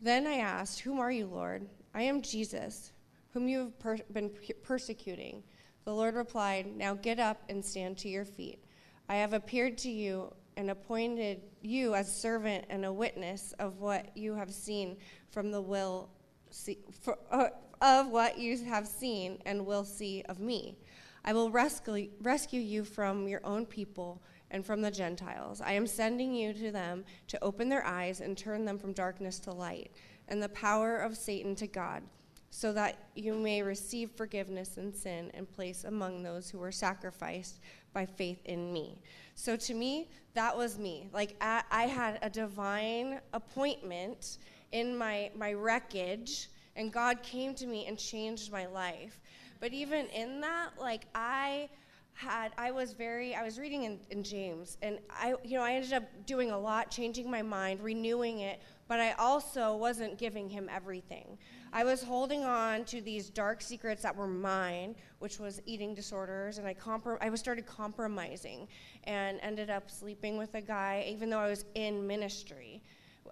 [0.00, 1.66] Then I asked, Whom are you, Lord?
[1.94, 2.92] I am Jesus,
[3.30, 4.30] whom you have per- been
[4.62, 5.42] persecuting.
[5.84, 8.62] The Lord replied, Now get up and stand to your feet.
[9.08, 14.16] I have appeared to you and appointed you as servant and a witness of what
[14.16, 14.96] you have seen
[15.30, 16.10] from the will
[16.50, 17.48] see, for, uh,
[17.80, 20.76] of what you have seen and will see of me.
[21.24, 25.60] I will rescue, rescue you from your own people and from the Gentiles.
[25.60, 29.38] I am sending you to them to open their eyes and turn them from darkness
[29.40, 29.90] to light
[30.28, 32.02] and the power of Satan to God
[32.50, 37.60] so that you may receive forgiveness and sin and place among those who were sacrificed
[37.92, 38.98] by faith in me.
[39.34, 41.08] So to me, that was me.
[41.12, 44.38] Like I, I had a divine appointment
[44.72, 49.20] in my my wreckage, and God came to me and changed my life.
[49.60, 51.68] But even in that, like I
[52.16, 55.72] had i was very i was reading in, in, james and i you know i
[55.72, 60.48] ended up doing a lot changing my mind renewing it but i also wasn't giving
[60.48, 61.38] him everything.
[61.72, 66.56] I was holding on to these dark secrets that were mine, which was eating disorders,
[66.56, 68.68] and I, comprom- I was started compromising
[69.04, 72.82] and ended up sleeping with a guy, even though I was in ministry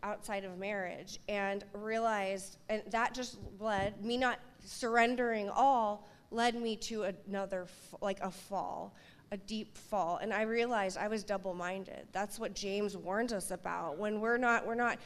[0.03, 6.77] outside of marriage, and realized, and that just led me not surrendering all led me
[6.77, 7.67] to another
[8.01, 8.95] like a fall
[9.31, 13.99] a deep fall and i realized i was double-minded that's what james warns us about
[13.99, 14.99] when we're not we're not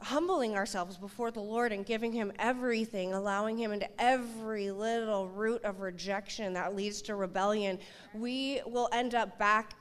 [0.00, 5.62] humbling ourselves before the Lord and giving Him everything, allowing Him into every little root
[5.64, 7.78] of rejection that leads to rebellion,
[8.14, 9.74] we will end up back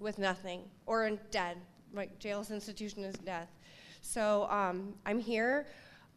[0.00, 1.58] with nothing or in dead.
[1.92, 3.50] Like jail's institution is death.
[4.00, 5.66] So um, I'm here.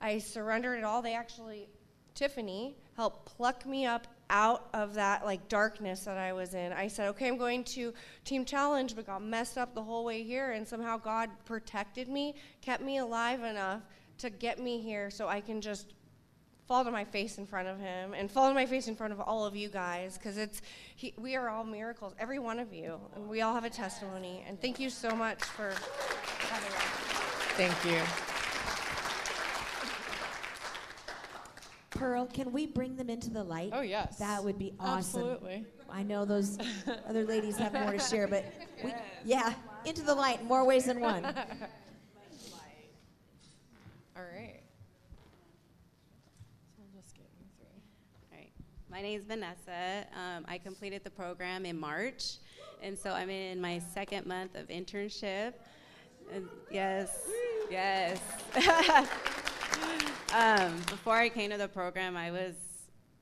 [0.01, 1.01] I surrendered it all.
[1.01, 1.69] They actually,
[2.15, 6.71] Tiffany helped pluck me up out of that like darkness that I was in.
[6.71, 7.91] I said, okay, I'm going to
[8.25, 10.51] Teen Challenge, but got messed up the whole way here.
[10.51, 13.81] And somehow God protected me, kept me alive enough
[14.19, 15.95] to get me here so I can just
[16.67, 19.11] fall to my face in front of him and fall to my face in front
[19.11, 20.61] of all of you guys because it's
[20.95, 24.45] he, we are all miracles every one of you and we all have a testimony
[24.47, 25.73] and thank you so much for
[26.47, 26.83] having us
[27.57, 28.30] thank you
[32.01, 33.69] Pearl, can we bring them into the light?
[33.73, 34.17] Oh, yes.
[34.17, 35.21] That would be awesome.
[35.21, 35.67] Absolutely.
[35.87, 36.57] I know those
[37.07, 38.43] other ladies have more to share, but
[38.83, 38.91] we,
[39.23, 39.53] yeah,
[39.85, 41.23] into the light more ways than one.
[41.25, 41.33] All
[44.17, 44.61] right.
[46.75, 47.67] So I'll just get you through.
[48.31, 48.51] All right.
[48.89, 50.07] My name is Vanessa.
[50.15, 52.37] Um, I completed the program in March,
[52.81, 55.53] and so I'm in my second month of internship.
[56.33, 57.29] And yes,
[57.69, 58.19] yes.
[60.33, 62.55] um, before I came to the program, I was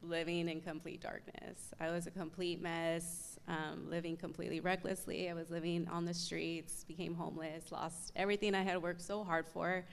[0.01, 1.73] living in complete darkness.
[1.79, 5.29] I was a complete mess, um, living completely recklessly.
[5.29, 9.47] I was living on the streets, became homeless, lost everything I had worked so hard
[9.47, 9.85] for.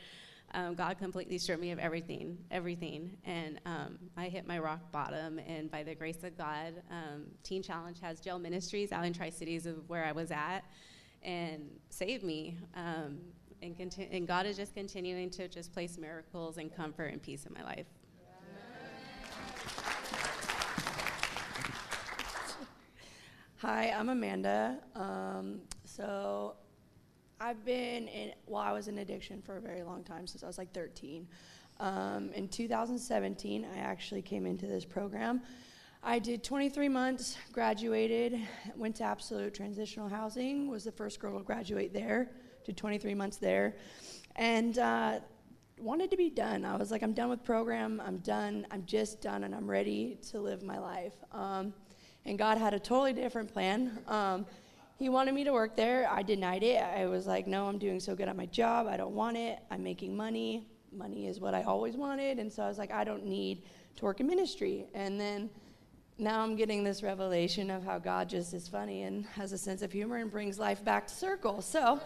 [0.55, 3.17] Um, God completely stripped me of everything, everything.
[3.25, 5.41] And um, I hit my rock bottom.
[5.41, 9.31] And by the grace of God, um, Teen Challenge has jail ministries out in Tri
[9.31, 10.65] Cities of where I was at
[11.23, 12.57] and saved me.
[13.63, 17.47] And, conti- and God is just continuing to just place miracles and comfort and peace
[17.47, 17.87] in my life.
[23.59, 24.79] Hi, I'm Amanda.
[24.95, 26.57] Um, so
[27.41, 30.47] I've been in, well, I was in addiction for a very long time, since I
[30.47, 31.27] was like 13.
[31.81, 35.43] Um, in 2017, I actually came into this program.
[36.03, 38.39] I did 23 months, graduated,
[38.77, 42.31] went to Absolute Transitional Housing, was the first girl to graduate there,
[42.67, 43.77] did 23 months there,
[44.35, 45.21] and uh,
[45.79, 46.65] wanted to be done.
[46.65, 50.19] I was like, I'm done with program, I'm done, I'm just done, and I'm ready
[50.31, 51.15] to live my life.
[51.33, 51.73] Um,
[52.25, 53.99] and God had a totally different plan.
[54.09, 54.47] Um,
[54.99, 56.11] he wanted me to work there.
[56.11, 56.83] I denied it.
[56.83, 58.89] I was like, no, I'm doing so good at my job.
[58.89, 59.61] I don't want it.
[59.71, 60.67] I'm making money.
[60.91, 62.39] Money is what I always wanted.
[62.39, 63.63] And so I was like, I don't need
[63.97, 64.87] to work in ministry.
[64.95, 65.51] And then
[66.19, 69.83] now I'm getting this revelation of how God just is funny and has a sense
[69.83, 71.61] of humor and brings life back to circle.
[71.61, 72.01] So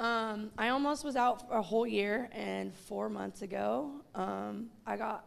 [0.00, 4.96] um, I almost was out for a whole year, and four months ago, um, I
[4.96, 5.26] got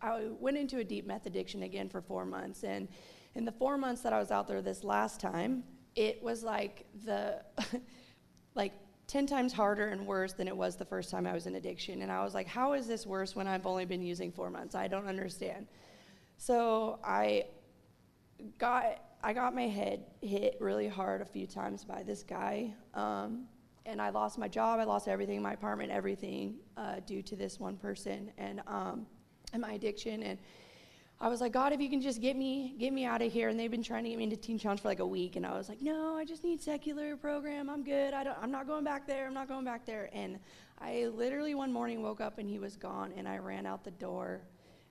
[0.00, 2.64] I went into a deep meth addiction again for four months.
[2.64, 2.88] And
[3.34, 5.64] in the four months that I was out there this last time,
[5.96, 7.42] it was like the
[8.54, 8.72] like
[9.08, 12.02] 10 times harder and worse than it was the first time I was in addiction.
[12.02, 14.74] And I was like, how is this worse when I've only been using four months?
[14.74, 15.66] I don't understand.
[16.36, 17.46] So I
[18.58, 22.72] got I got my head hit really hard a few times by this guy.
[22.94, 23.48] Um,
[23.88, 27.58] and I lost my job, I lost everything, my apartment, everything, uh, due to this
[27.58, 29.06] one person and um,
[29.52, 30.22] and my addiction.
[30.22, 30.38] And
[31.20, 33.48] I was like, God, if you can just get me, get me out of here.
[33.48, 35.44] And they've been trying to get me into Teen Challenge for like a week, and
[35.44, 37.68] I was like, no, I just need secular program.
[37.68, 38.14] I'm good.
[38.14, 39.26] I don't, I'm not going back there.
[39.26, 40.10] I'm not going back there.
[40.12, 40.38] And
[40.80, 43.90] I literally one morning woke up and he was gone, and I ran out the
[43.92, 44.42] door.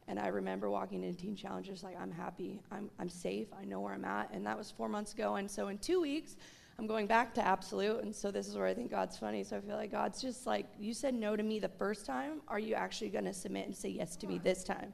[0.09, 2.61] And I remember walking into Teen Challenge just like, I'm happy.
[2.71, 3.47] I'm, I'm safe.
[3.59, 4.31] I know where I'm at.
[4.31, 5.35] And that was four months ago.
[5.35, 6.37] And so in two weeks,
[6.79, 8.03] I'm going back to Absolute.
[8.03, 9.43] And so this is where I think God's funny.
[9.43, 12.41] So I feel like God's just like, you said no to me the first time.
[12.47, 14.93] Are you actually going to submit and say yes to me this time?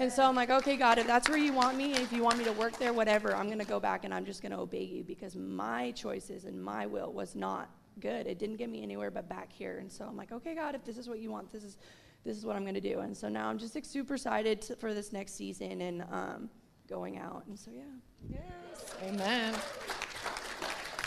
[0.00, 2.38] And so I'm like, okay, God, if that's where you want me, if you want
[2.38, 4.58] me to work there, whatever, I'm going to go back and I'm just going to
[4.58, 7.68] obey you because my choices and my will was not
[8.00, 8.26] good.
[8.26, 9.78] It didn't get me anywhere but back here.
[9.78, 11.76] And so I'm like, okay, God, if this is what you want, this is
[12.24, 13.00] this is what I'm going to do.
[13.00, 16.50] And so now I'm just like, super excited to, for this next season and um,
[16.88, 17.44] going out.
[17.46, 17.82] And so yeah.
[18.28, 18.94] Yes.
[19.02, 19.54] Amen.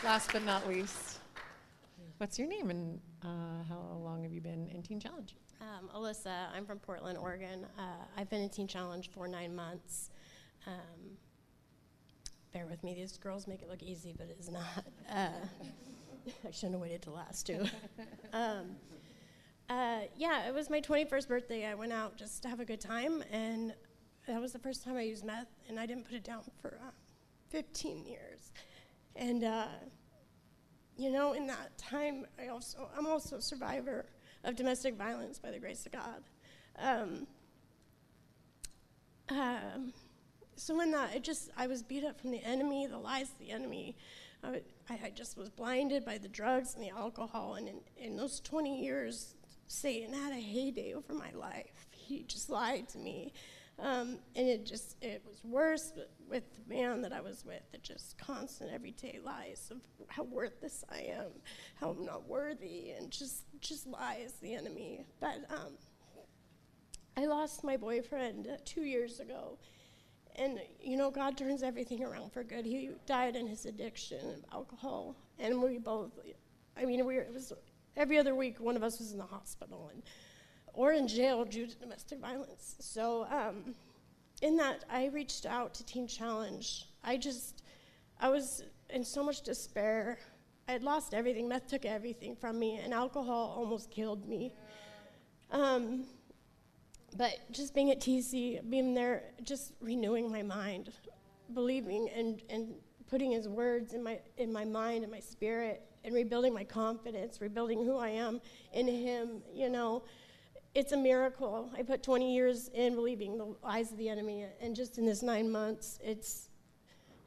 [0.03, 1.19] Last but not least,
[2.17, 5.35] what's your name and uh, how long have you been in Teen Challenge?
[5.61, 7.67] Um, Alyssa, I'm from Portland, Oregon.
[7.77, 10.09] Uh, I've been in Teen Challenge for nine months.
[10.65, 11.17] Um,
[12.51, 14.85] bear with me, these girls make it look easy, but it's not.
[15.07, 15.29] Uh,
[16.47, 17.63] I shouldn't have waited to last, too.
[18.33, 18.75] um,
[19.69, 21.67] uh, yeah, it was my 21st birthday.
[21.67, 23.75] I went out just to have a good time, and
[24.27, 26.79] that was the first time I used meth, and I didn't put it down for
[26.83, 26.89] uh,
[27.51, 28.40] 15 years.
[29.15, 29.67] And, uh,
[30.97, 34.05] you know, in that time, I also, I'm also a survivor
[34.43, 36.23] of domestic violence by the grace of God.
[36.79, 37.27] Um,
[39.29, 39.93] um,
[40.55, 43.39] so in that, it just, I was beat up from the enemy, the lies of
[43.39, 43.95] the enemy.
[44.43, 47.55] I, I just was blinded by the drugs and the alcohol.
[47.55, 49.35] And in, in those 20 years,
[49.67, 51.87] Satan had a heyday over my life.
[51.91, 53.33] He just lied to me.
[53.81, 55.91] Um, and it just, it was worse
[56.29, 57.63] with the man that I was with.
[57.73, 61.31] It just constant everyday lies of how worthless I am,
[61.75, 65.05] how I'm not worthy, and just, just lies, the enemy.
[65.19, 65.73] But um,
[67.17, 69.57] I lost my boyfriend two years ago.
[70.35, 72.65] And, you know, God turns everything around for good.
[72.65, 75.15] He died in his addiction of alcohol.
[75.39, 76.11] And we both,
[76.77, 77.51] I mean, we were, it was
[77.97, 79.89] every other week, one of us was in the hospital.
[79.91, 80.03] And
[80.73, 82.75] or in jail due to domestic violence.
[82.79, 83.75] So, um,
[84.41, 86.87] in that, I reached out to Teen Challenge.
[87.03, 87.63] I just,
[88.19, 90.17] I was in so much despair.
[90.67, 91.47] I had lost everything.
[91.47, 94.53] Meth took everything from me, and alcohol almost killed me.
[95.51, 96.05] Um,
[97.17, 100.91] but just being at TC, being there, just renewing my mind,
[101.53, 102.73] believing and, and
[103.09, 107.41] putting His words in my, in my mind and my spirit, and rebuilding my confidence,
[107.41, 108.41] rebuilding who I am
[108.73, 110.03] in Him, you know
[110.73, 111.69] it's a miracle.
[111.77, 115.21] I put 20 years in believing the lies of the enemy, and just in this
[115.21, 116.49] nine months, it's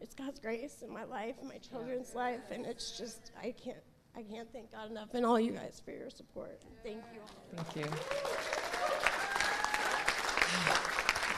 [0.01, 3.79] it's God's grace in my life, my children's life, and it's just I can't
[4.17, 6.61] I can't thank God enough and all you guys for your support.
[6.83, 7.21] Thank you.
[7.57, 7.93] Thank you.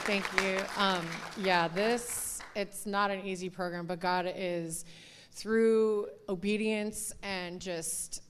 [0.05, 0.63] Thank you.
[0.77, 1.05] Um,
[1.43, 4.85] yeah, this, it's not an easy program, but God is,
[5.31, 8.21] through obedience and just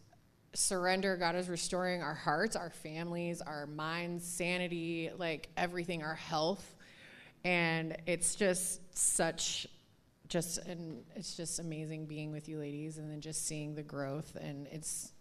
[0.57, 6.75] surrender, God is restoring our hearts, our families, our minds, sanity, like everything, our health.
[7.43, 9.67] And it's just such
[10.27, 14.35] just and it's just amazing being with you ladies and then just seeing the growth.
[14.35, 15.13] And it's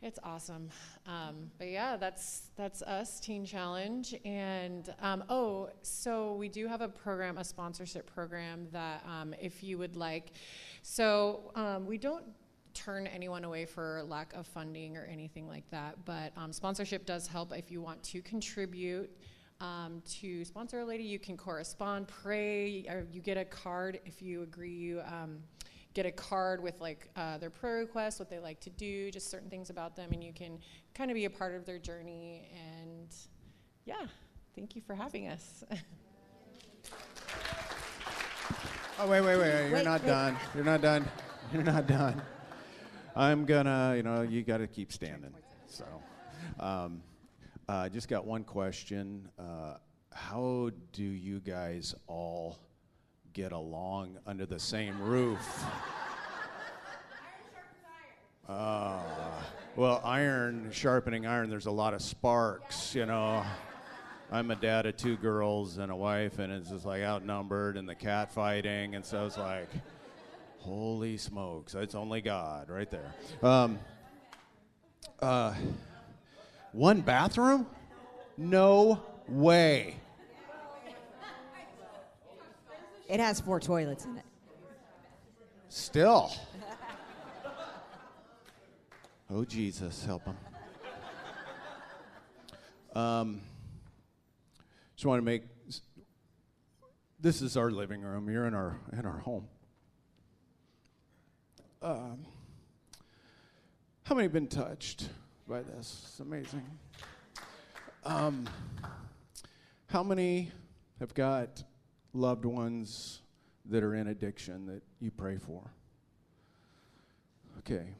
[0.00, 0.70] it's awesome.
[1.06, 4.14] Um, but yeah that's that's us teen challenge.
[4.24, 9.64] And um, oh so we do have a program a sponsorship program that um, if
[9.64, 10.32] you would like.
[10.82, 12.24] So um, we don't
[12.74, 17.26] turn anyone away for lack of funding or anything like that but um, sponsorship does
[17.26, 19.10] help if you want to contribute
[19.62, 21.04] um, to sponsor a lady.
[21.04, 24.72] You can correspond, pray, or you get a card if you agree.
[24.72, 25.38] You um,
[25.94, 29.30] get a card with like uh, their prayer requests, what they like to do, just
[29.30, 30.58] certain things about them, and you can
[30.94, 32.50] kind of be a part of their journey.
[32.52, 33.14] And
[33.84, 34.06] yeah,
[34.54, 35.64] thank you for having us.
[38.98, 39.68] Oh, wait, wait, wait.
[39.68, 40.08] You're Wait, not wait.
[40.08, 40.36] done.
[40.54, 41.08] You're not done.
[41.52, 42.22] You're not done.
[43.14, 45.34] I'm gonna, you know, you got to keep standing.
[45.66, 45.84] So,
[46.58, 47.02] um,
[47.68, 49.28] I just got one question.
[49.38, 49.74] Uh,
[50.12, 52.58] how do you guys all
[53.32, 55.64] get along under the same roof?
[58.48, 59.00] Uh,
[59.76, 61.48] well, iron sharpening iron.
[61.48, 63.44] There's a lot of sparks, you know.
[64.30, 67.86] I'm a dad of two girls and a wife, and it's just like outnumbered and
[67.86, 69.68] the cat fighting, and so it's like,
[70.62, 73.12] holy smokes, it's only God right there.
[73.42, 73.78] Um,
[75.20, 75.54] uh,
[76.72, 77.66] one bathroom?
[78.36, 79.96] No way.
[83.08, 84.24] It has four toilets in it.
[85.68, 86.32] Still.
[89.30, 90.36] Oh, Jesus, help him.
[92.94, 93.40] Um,
[94.94, 95.42] just want to make
[97.18, 98.28] this is our living room.
[98.28, 99.46] You're in our in our home.
[101.82, 102.24] Um,
[104.04, 105.08] how many have been touched
[105.48, 106.02] by this?
[106.06, 106.62] It's amazing.
[108.04, 108.48] Um,
[109.86, 110.52] how many
[111.00, 111.64] have got
[112.12, 113.22] loved ones
[113.64, 115.72] that are in addiction that you pray for?
[117.58, 117.96] Okay.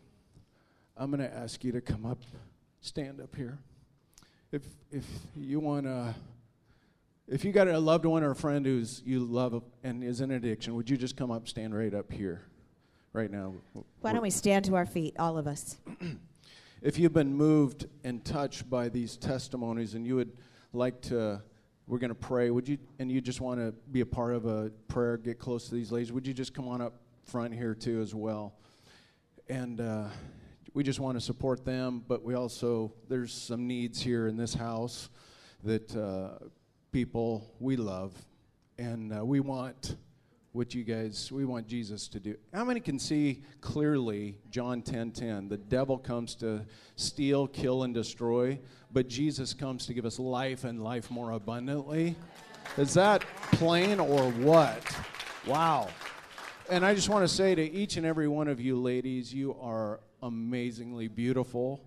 [0.97, 2.23] I'm going to ask you to come up,
[2.83, 3.59] stand up here.
[4.53, 4.63] If
[4.93, 6.15] if you want to
[7.27, 10.31] if you got a loved one or a friend who's you love and is in
[10.31, 12.43] addiction, would you just come up, stand right up here,
[13.13, 13.55] right now?
[14.01, 15.79] Why don't we stand to our feet, all of us?
[16.83, 20.33] If you've been moved and touched by these testimonies and you would
[20.73, 21.41] like to,
[21.87, 24.47] we're going to pray, would you, and you just want to be a part of
[24.47, 26.95] a prayer, get close to these ladies, would you just come on up
[27.25, 28.55] front here too as well?
[29.49, 30.09] And uh,
[30.75, 34.53] we just want to support them, but we also, there's some needs here in this
[34.53, 35.09] house
[35.63, 36.45] that uh,
[36.91, 38.13] people we love,
[38.79, 39.95] and uh, we want
[40.53, 42.37] what you guys we want Jesus to do.
[42.53, 45.49] How many can see clearly John 10:10?
[45.49, 48.59] the devil comes to steal, kill and destroy,
[48.93, 52.17] but Jesus comes to give us life and life more abundantly.
[52.77, 53.23] Is that
[53.53, 54.83] plain or what?
[55.47, 55.89] Wow.
[56.71, 59.57] And I just want to say to each and every one of you ladies, you
[59.61, 61.83] are amazingly beautiful.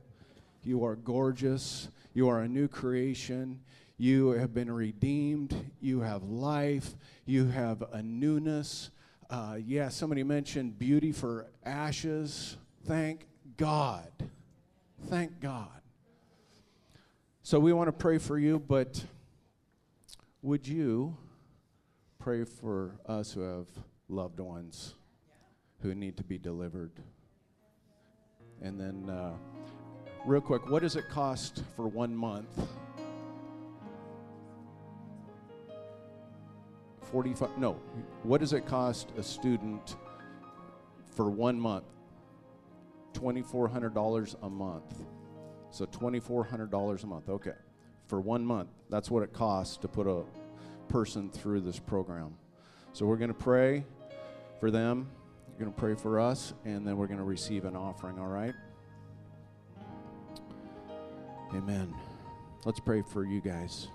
[0.64, 1.88] You are gorgeous.
[2.14, 3.62] You are a new creation.
[3.98, 5.72] You have been redeemed.
[5.80, 6.96] You have life.
[7.26, 8.92] You have a newness.
[9.30, 12.58] Uh, yeah, somebody mentioned beauty for ashes.
[12.86, 13.26] Thank
[13.58, 14.12] God.
[15.08, 15.70] Thank God.
[17.42, 19.04] So we want to pray for you, but
[20.42, 21.16] would you
[22.20, 23.68] pray for us who have
[24.10, 24.96] loved ones
[25.82, 26.92] who need to be delivered?
[28.62, 29.34] And then, uh,
[30.26, 32.60] real quick, what does it cost for one month?
[37.12, 37.74] 45 no
[38.24, 39.96] what does it cost a student
[41.16, 41.86] for one month?
[43.14, 45.06] $2400 a month.
[45.72, 47.54] So $2400 a month okay.
[48.08, 50.24] For one month that's what it costs to put a
[50.90, 52.36] person through this program.
[52.94, 53.86] So we're going to pray
[54.60, 55.10] for them
[55.58, 58.28] you're going to pray for us and then we're going to receive an offering all
[58.28, 58.54] right?
[61.54, 61.94] Amen.
[62.66, 63.88] Let's pray for you guys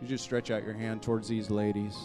[0.00, 1.96] you just stretch out your hand towards these ladies.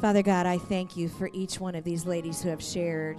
[0.00, 3.18] Father God, I thank you for each one of these ladies who have shared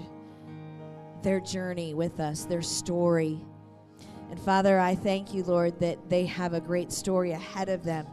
[1.22, 3.40] their journey with us, their story.
[4.32, 8.08] And Father, I thank you, Lord, that they have a great story ahead of them.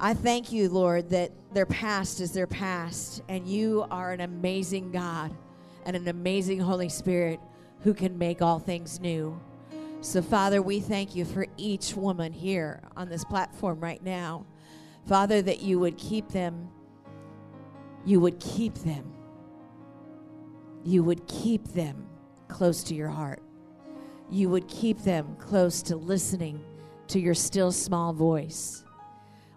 [0.00, 4.90] I thank you, Lord, that their past is their past, and you are an amazing
[4.90, 5.32] God
[5.86, 7.38] and an amazing Holy Spirit
[7.82, 9.38] who can make all things new.
[10.02, 14.44] So, Father, we thank you for each woman here on this platform right now.
[15.06, 16.68] Father, that you would keep them,
[18.04, 19.12] you would keep them,
[20.84, 22.04] you would keep them
[22.48, 23.44] close to your heart.
[24.28, 26.60] You would keep them close to listening
[27.06, 28.82] to your still small voice.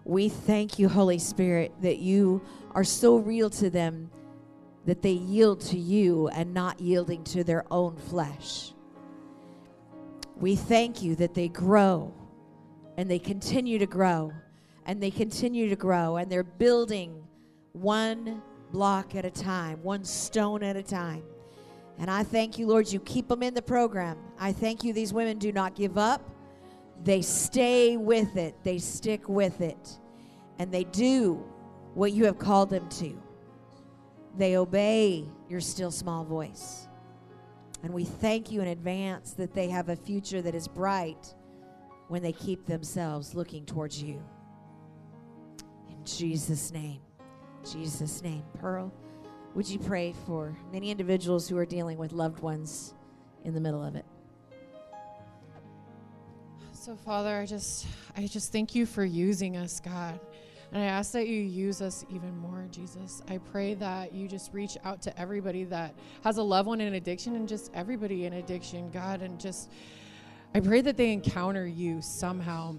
[0.04, 2.40] We thank you, Holy Spirit, that you
[2.70, 4.12] are so real to them
[4.84, 8.72] that they yield to you and not yielding to their own flesh.
[10.38, 12.12] We thank you that they grow
[12.96, 14.32] and they continue to grow
[14.84, 17.22] and they continue to grow and they're building
[17.72, 21.22] one block at a time, one stone at a time.
[21.98, 24.18] And I thank you, Lord, you keep them in the program.
[24.38, 26.30] I thank you, these women do not give up.
[27.02, 29.98] They stay with it, they stick with it,
[30.58, 31.44] and they do
[31.94, 33.18] what you have called them to.
[34.36, 36.88] They obey your still small voice.
[37.86, 41.32] And we thank you in advance that they have a future that is bright
[42.08, 44.20] when they keep themselves looking towards you.
[45.88, 46.98] In Jesus' name.
[47.64, 48.42] Jesus' name.
[48.58, 48.92] Pearl,
[49.54, 52.92] would you pray for many individuals who are dealing with loved ones
[53.44, 54.04] in the middle of it?
[56.72, 60.18] So Father, I just I just thank you for using us, God.
[60.72, 63.22] And I ask that you use us even more, Jesus.
[63.28, 65.94] I pray that you just reach out to everybody that
[66.24, 69.70] has a loved one in addiction and just everybody in addiction, God, and just
[70.54, 72.76] I pray that they encounter you somehow.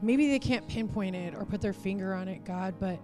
[0.00, 3.00] Maybe they can't pinpoint it or put their finger on it, God, but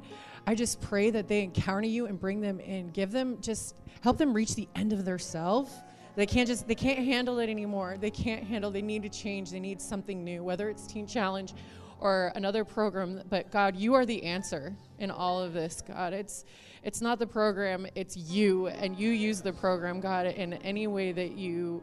[0.47, 2.91] I just pray that they encounter you and bring them in.
[2.91, 5.83] Give them just help them reach the end of their self.
[6.17, 7.97] They can't just they can't handle it anymore.
[7.99, 8.71] They can't handle.
[8.71, 9.51] They need to change.
[9.51, 11.55] They need something new, whether it's Teen Challenge
[12.01, 13.23] or another program.
[13.29, 15.83] But God, you are the answer in all of this.
[15.87, 16.45] God, it's
[16.83, 21.13] it's not the program, it's you, and you use the program, God, in any way
[21.13, 21.83] that you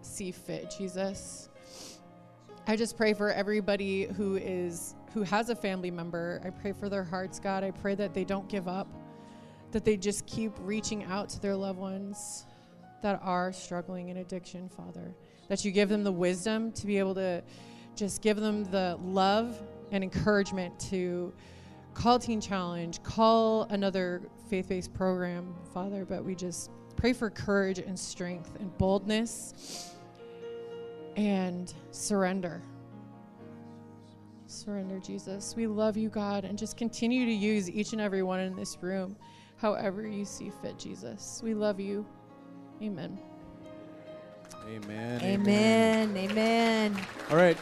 [0.00, 1.48] see fit, Jesus.
[2.68, 6.40] I just pray for everybody who is who has a family member.
[6.44, 7.64] I pray for their hearts, God.
[7.64, 8.86] I pray that they don't give up,
[9.72, 12.44] that they just keep reaching out to their loved ones
[13.02, 15.14] that are struggling in addiction, Father.
[15.48, 17.42] That you give them the wisdom to be able to
[17.98, 21.32] just give them the love and encouragement to
[21.94, 26.04] call Teen Challenge, call another faith based program, Father.
[26.04, 29.94] But we just pray for courage and strength and boldness
[31.16, 32.62] and surrender.
[34.46, 35.54] Surrender, Jesus.
[35.56, 38.78] We love you, God, and just continue to use each and every one in this
[38.80, 39.16] room
[39.56, 41.40] however you see fit, Jesus.
[41.42, 42.06] We love you.
[42.80, 43.18] Amen.
[44.66, 45.20] Amen.
[45.22, 46.16] Amen.
[46.16, 46.96] Amen.
[47.30, 47.56] All right.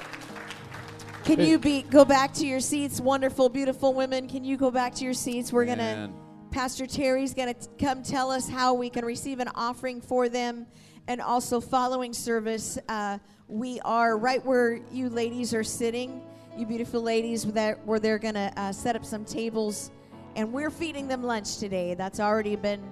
[1.26, 4.28] Can you be go back to your seats, wonderful, beautiful women?
[4.28, 5.52] Can you go back to your seats?
[5.52, 6.14] We're gonna Man.
[6.52, 10.66] Pastor Terry's gonna t- come tell us how we can receive an offering for them,
[11.08, 13.18] and also following service, uh,
[13.48, 16.22] we are right where you ladies are sitting.
[16.56, 19.90] You beautiful ladies, that where they're gonna uh, set up some tables,
[20.36, 21.94] and we're feeding them lunch today.
[21.94, 22.88] That's already been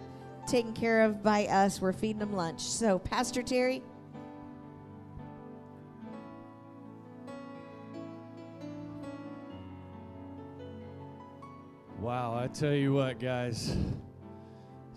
[0.49, 1.81] taken care of by us.
[1.81, 2.63] We're feeding them lunch.
[2.63, 3.81] So, Pastor Terry.
[12.05, 13.75] Wow, I tell you what, guys,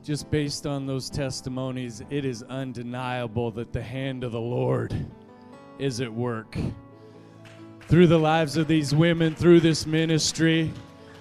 [0.04, 4.94] just based on those testimonies, it is undeniable that the hand of the Lord
[5.80, 6.58] is at work.
[7.84, 10.74] Through the lives of these women, through this ministry,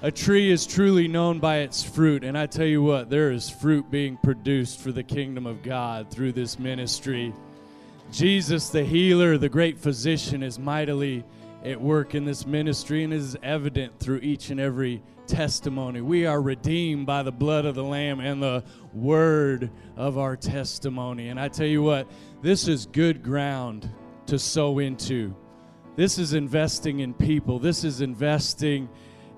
[0.03, 2.25] a tree is truly known by its fruit.
[2.25, 6.11] And I tell you what, there is fruit being produced for the kingdom of God
[6.11, 7.33] through this ministry.
[8.11, 11.23] Jesus, the healer, the great physician, is mightily
[11.67, 16.01] at work in this ministry and is evident through each and every testimony.
[16.01, 18.63] We are redeemed by the blood of the Lamb and the
[18.95, 21.29] word of our testimony.
[21.29, 22.09] And I tell you what,
[22.41, 23.91] this is good ground
[24.27, 25.35] to sow into.
[25.97, 27.59] This is investing in people.
[27.59, 28.89] This is investing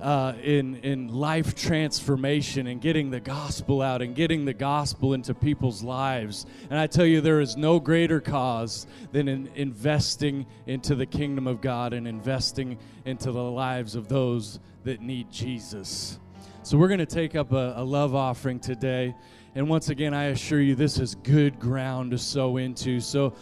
[0.01, 5.35] uh, in in life transformation and getting the gospel out and getting the gospel into
[5.35, 6.47] people's lives.
[6.71, 11.47] And I tell you, there is no greater cause than in investing into the kingdom
[11.47, 16.19] of God and investing into the lives of those that need Jesus.
[16.63, 19.15] So we're going to take up a, a love offering today.
[19.55, 23.01] And once again, I assure you, this is good ground to sow into.
[23.01, 23.35] So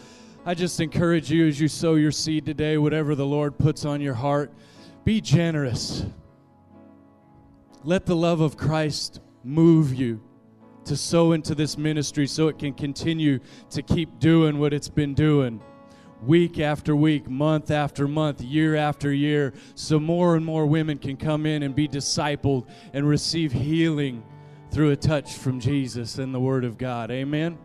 [0.45, 3.99] I just encourage you as you sow your seed today, whatever the Lord puts on
[3.99, 4.51] your heart,
[5.03, 6.05] be generous.
[7.83, 10.21] Let the love of Christ move you
[10.85, 15.13] to sow into this ministry so it can continue to keep doing what it's been
[15.13, 15.61] doing.
[16.23, 21.15] week after week, month after month, year after year, so more and more women can
[21.15, 24.23] come in and be discipled and receive healing
[24.71, 27.11] through a touch from Jesus and the Word of God.
[27.11, 27.57] Amen.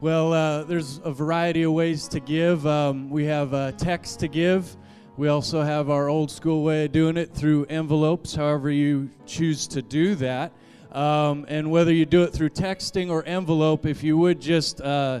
[0.00, 2.66] Well, uh, there's a variety of ways to give.
[2.66, 4.76] Um, we have uh, text to give.
[5.16, 9.68] We also have our old school way of doing it through envelopes, however you choose
[9.68, 10.52] to do that.
[10.90, 15.20] Um, and whether you do it through texting or envelope, if you would just uh,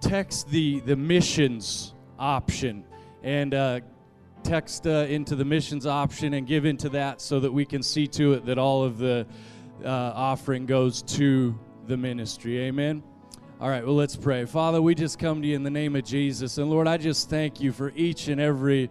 [0.00, 2.84] text the, the missions option
[3.24, 3.80] and uh,
[4.44, 8.06] text uh, into the missions option and give into that so that we can see
[8.06, 9.26] to it that all of the
[9.84, 11.58] uh, offering goes to
[11.88, 12.60] the ministry.
[12.60, 13.02] Amen.
[13.60, 14.46] All right, well, let's pray.
[14.46, 16.56] Father, we just come to you in the name of Jesus.
[16.56, 18.88] And Lord, I just thank you for each and every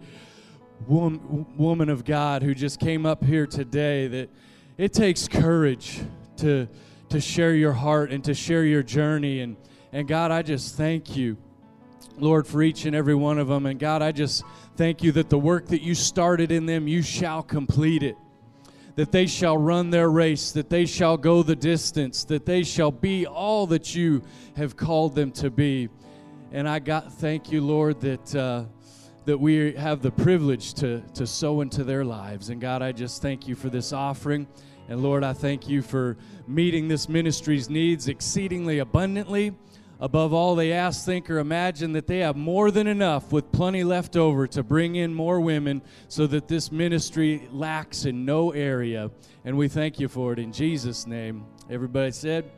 [0.86, 4.06] wom- woman of God who just came up here today.
[4.06, 4.30] That
[4.78, 6.00] it takes courage
[6.36, 6.68] to,
[7.08, 9.40] to share your heart and to share your journey.
[9.40, 9.56] And,
[9.92, 11.36] and God, I just thank you,
[12.16, 13.66] Lord, for each and every one of them.
[13.66, 14.44] And God, I just
[14.76, 18.16] thank you that the work that you started in them, you shall complete it
[19.00, 22.90] that they shall run their race, that they shall go the distance, that they shall
[22.90, 24.20] be all that you
[24.56, 25.88] have called them to be.
[26.52, 28.64] And I got thank you, Lord, that uh,
[29.24, 32.50] that we have the privilege to to sow into their lives.
[32.50, 34.46] And God, I just thank you for this offering.
[34.90, 39.54] And Lord, I thank you for meeting this ministry's needs exceedingly abundantly
[40.00, 43.84] above all they ask, think, or imagine, that they have more than enough with plenty
[43.84, 49.10] left over to bring in more women so that this ministry lacks in no area.
[49.44, 51.44] And we thank you for it in Jesus' name.
[51.68, 52.50] Everybody said,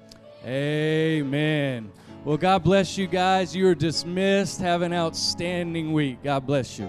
[0.44, 1.90] Amen.
[2.24, 3.54] Well, God bless you guys.
[3.54, 4.60] You are dismissed.
[4.60, 6.22] Have an outstanding week.
[6.22, 6.88] God bless you.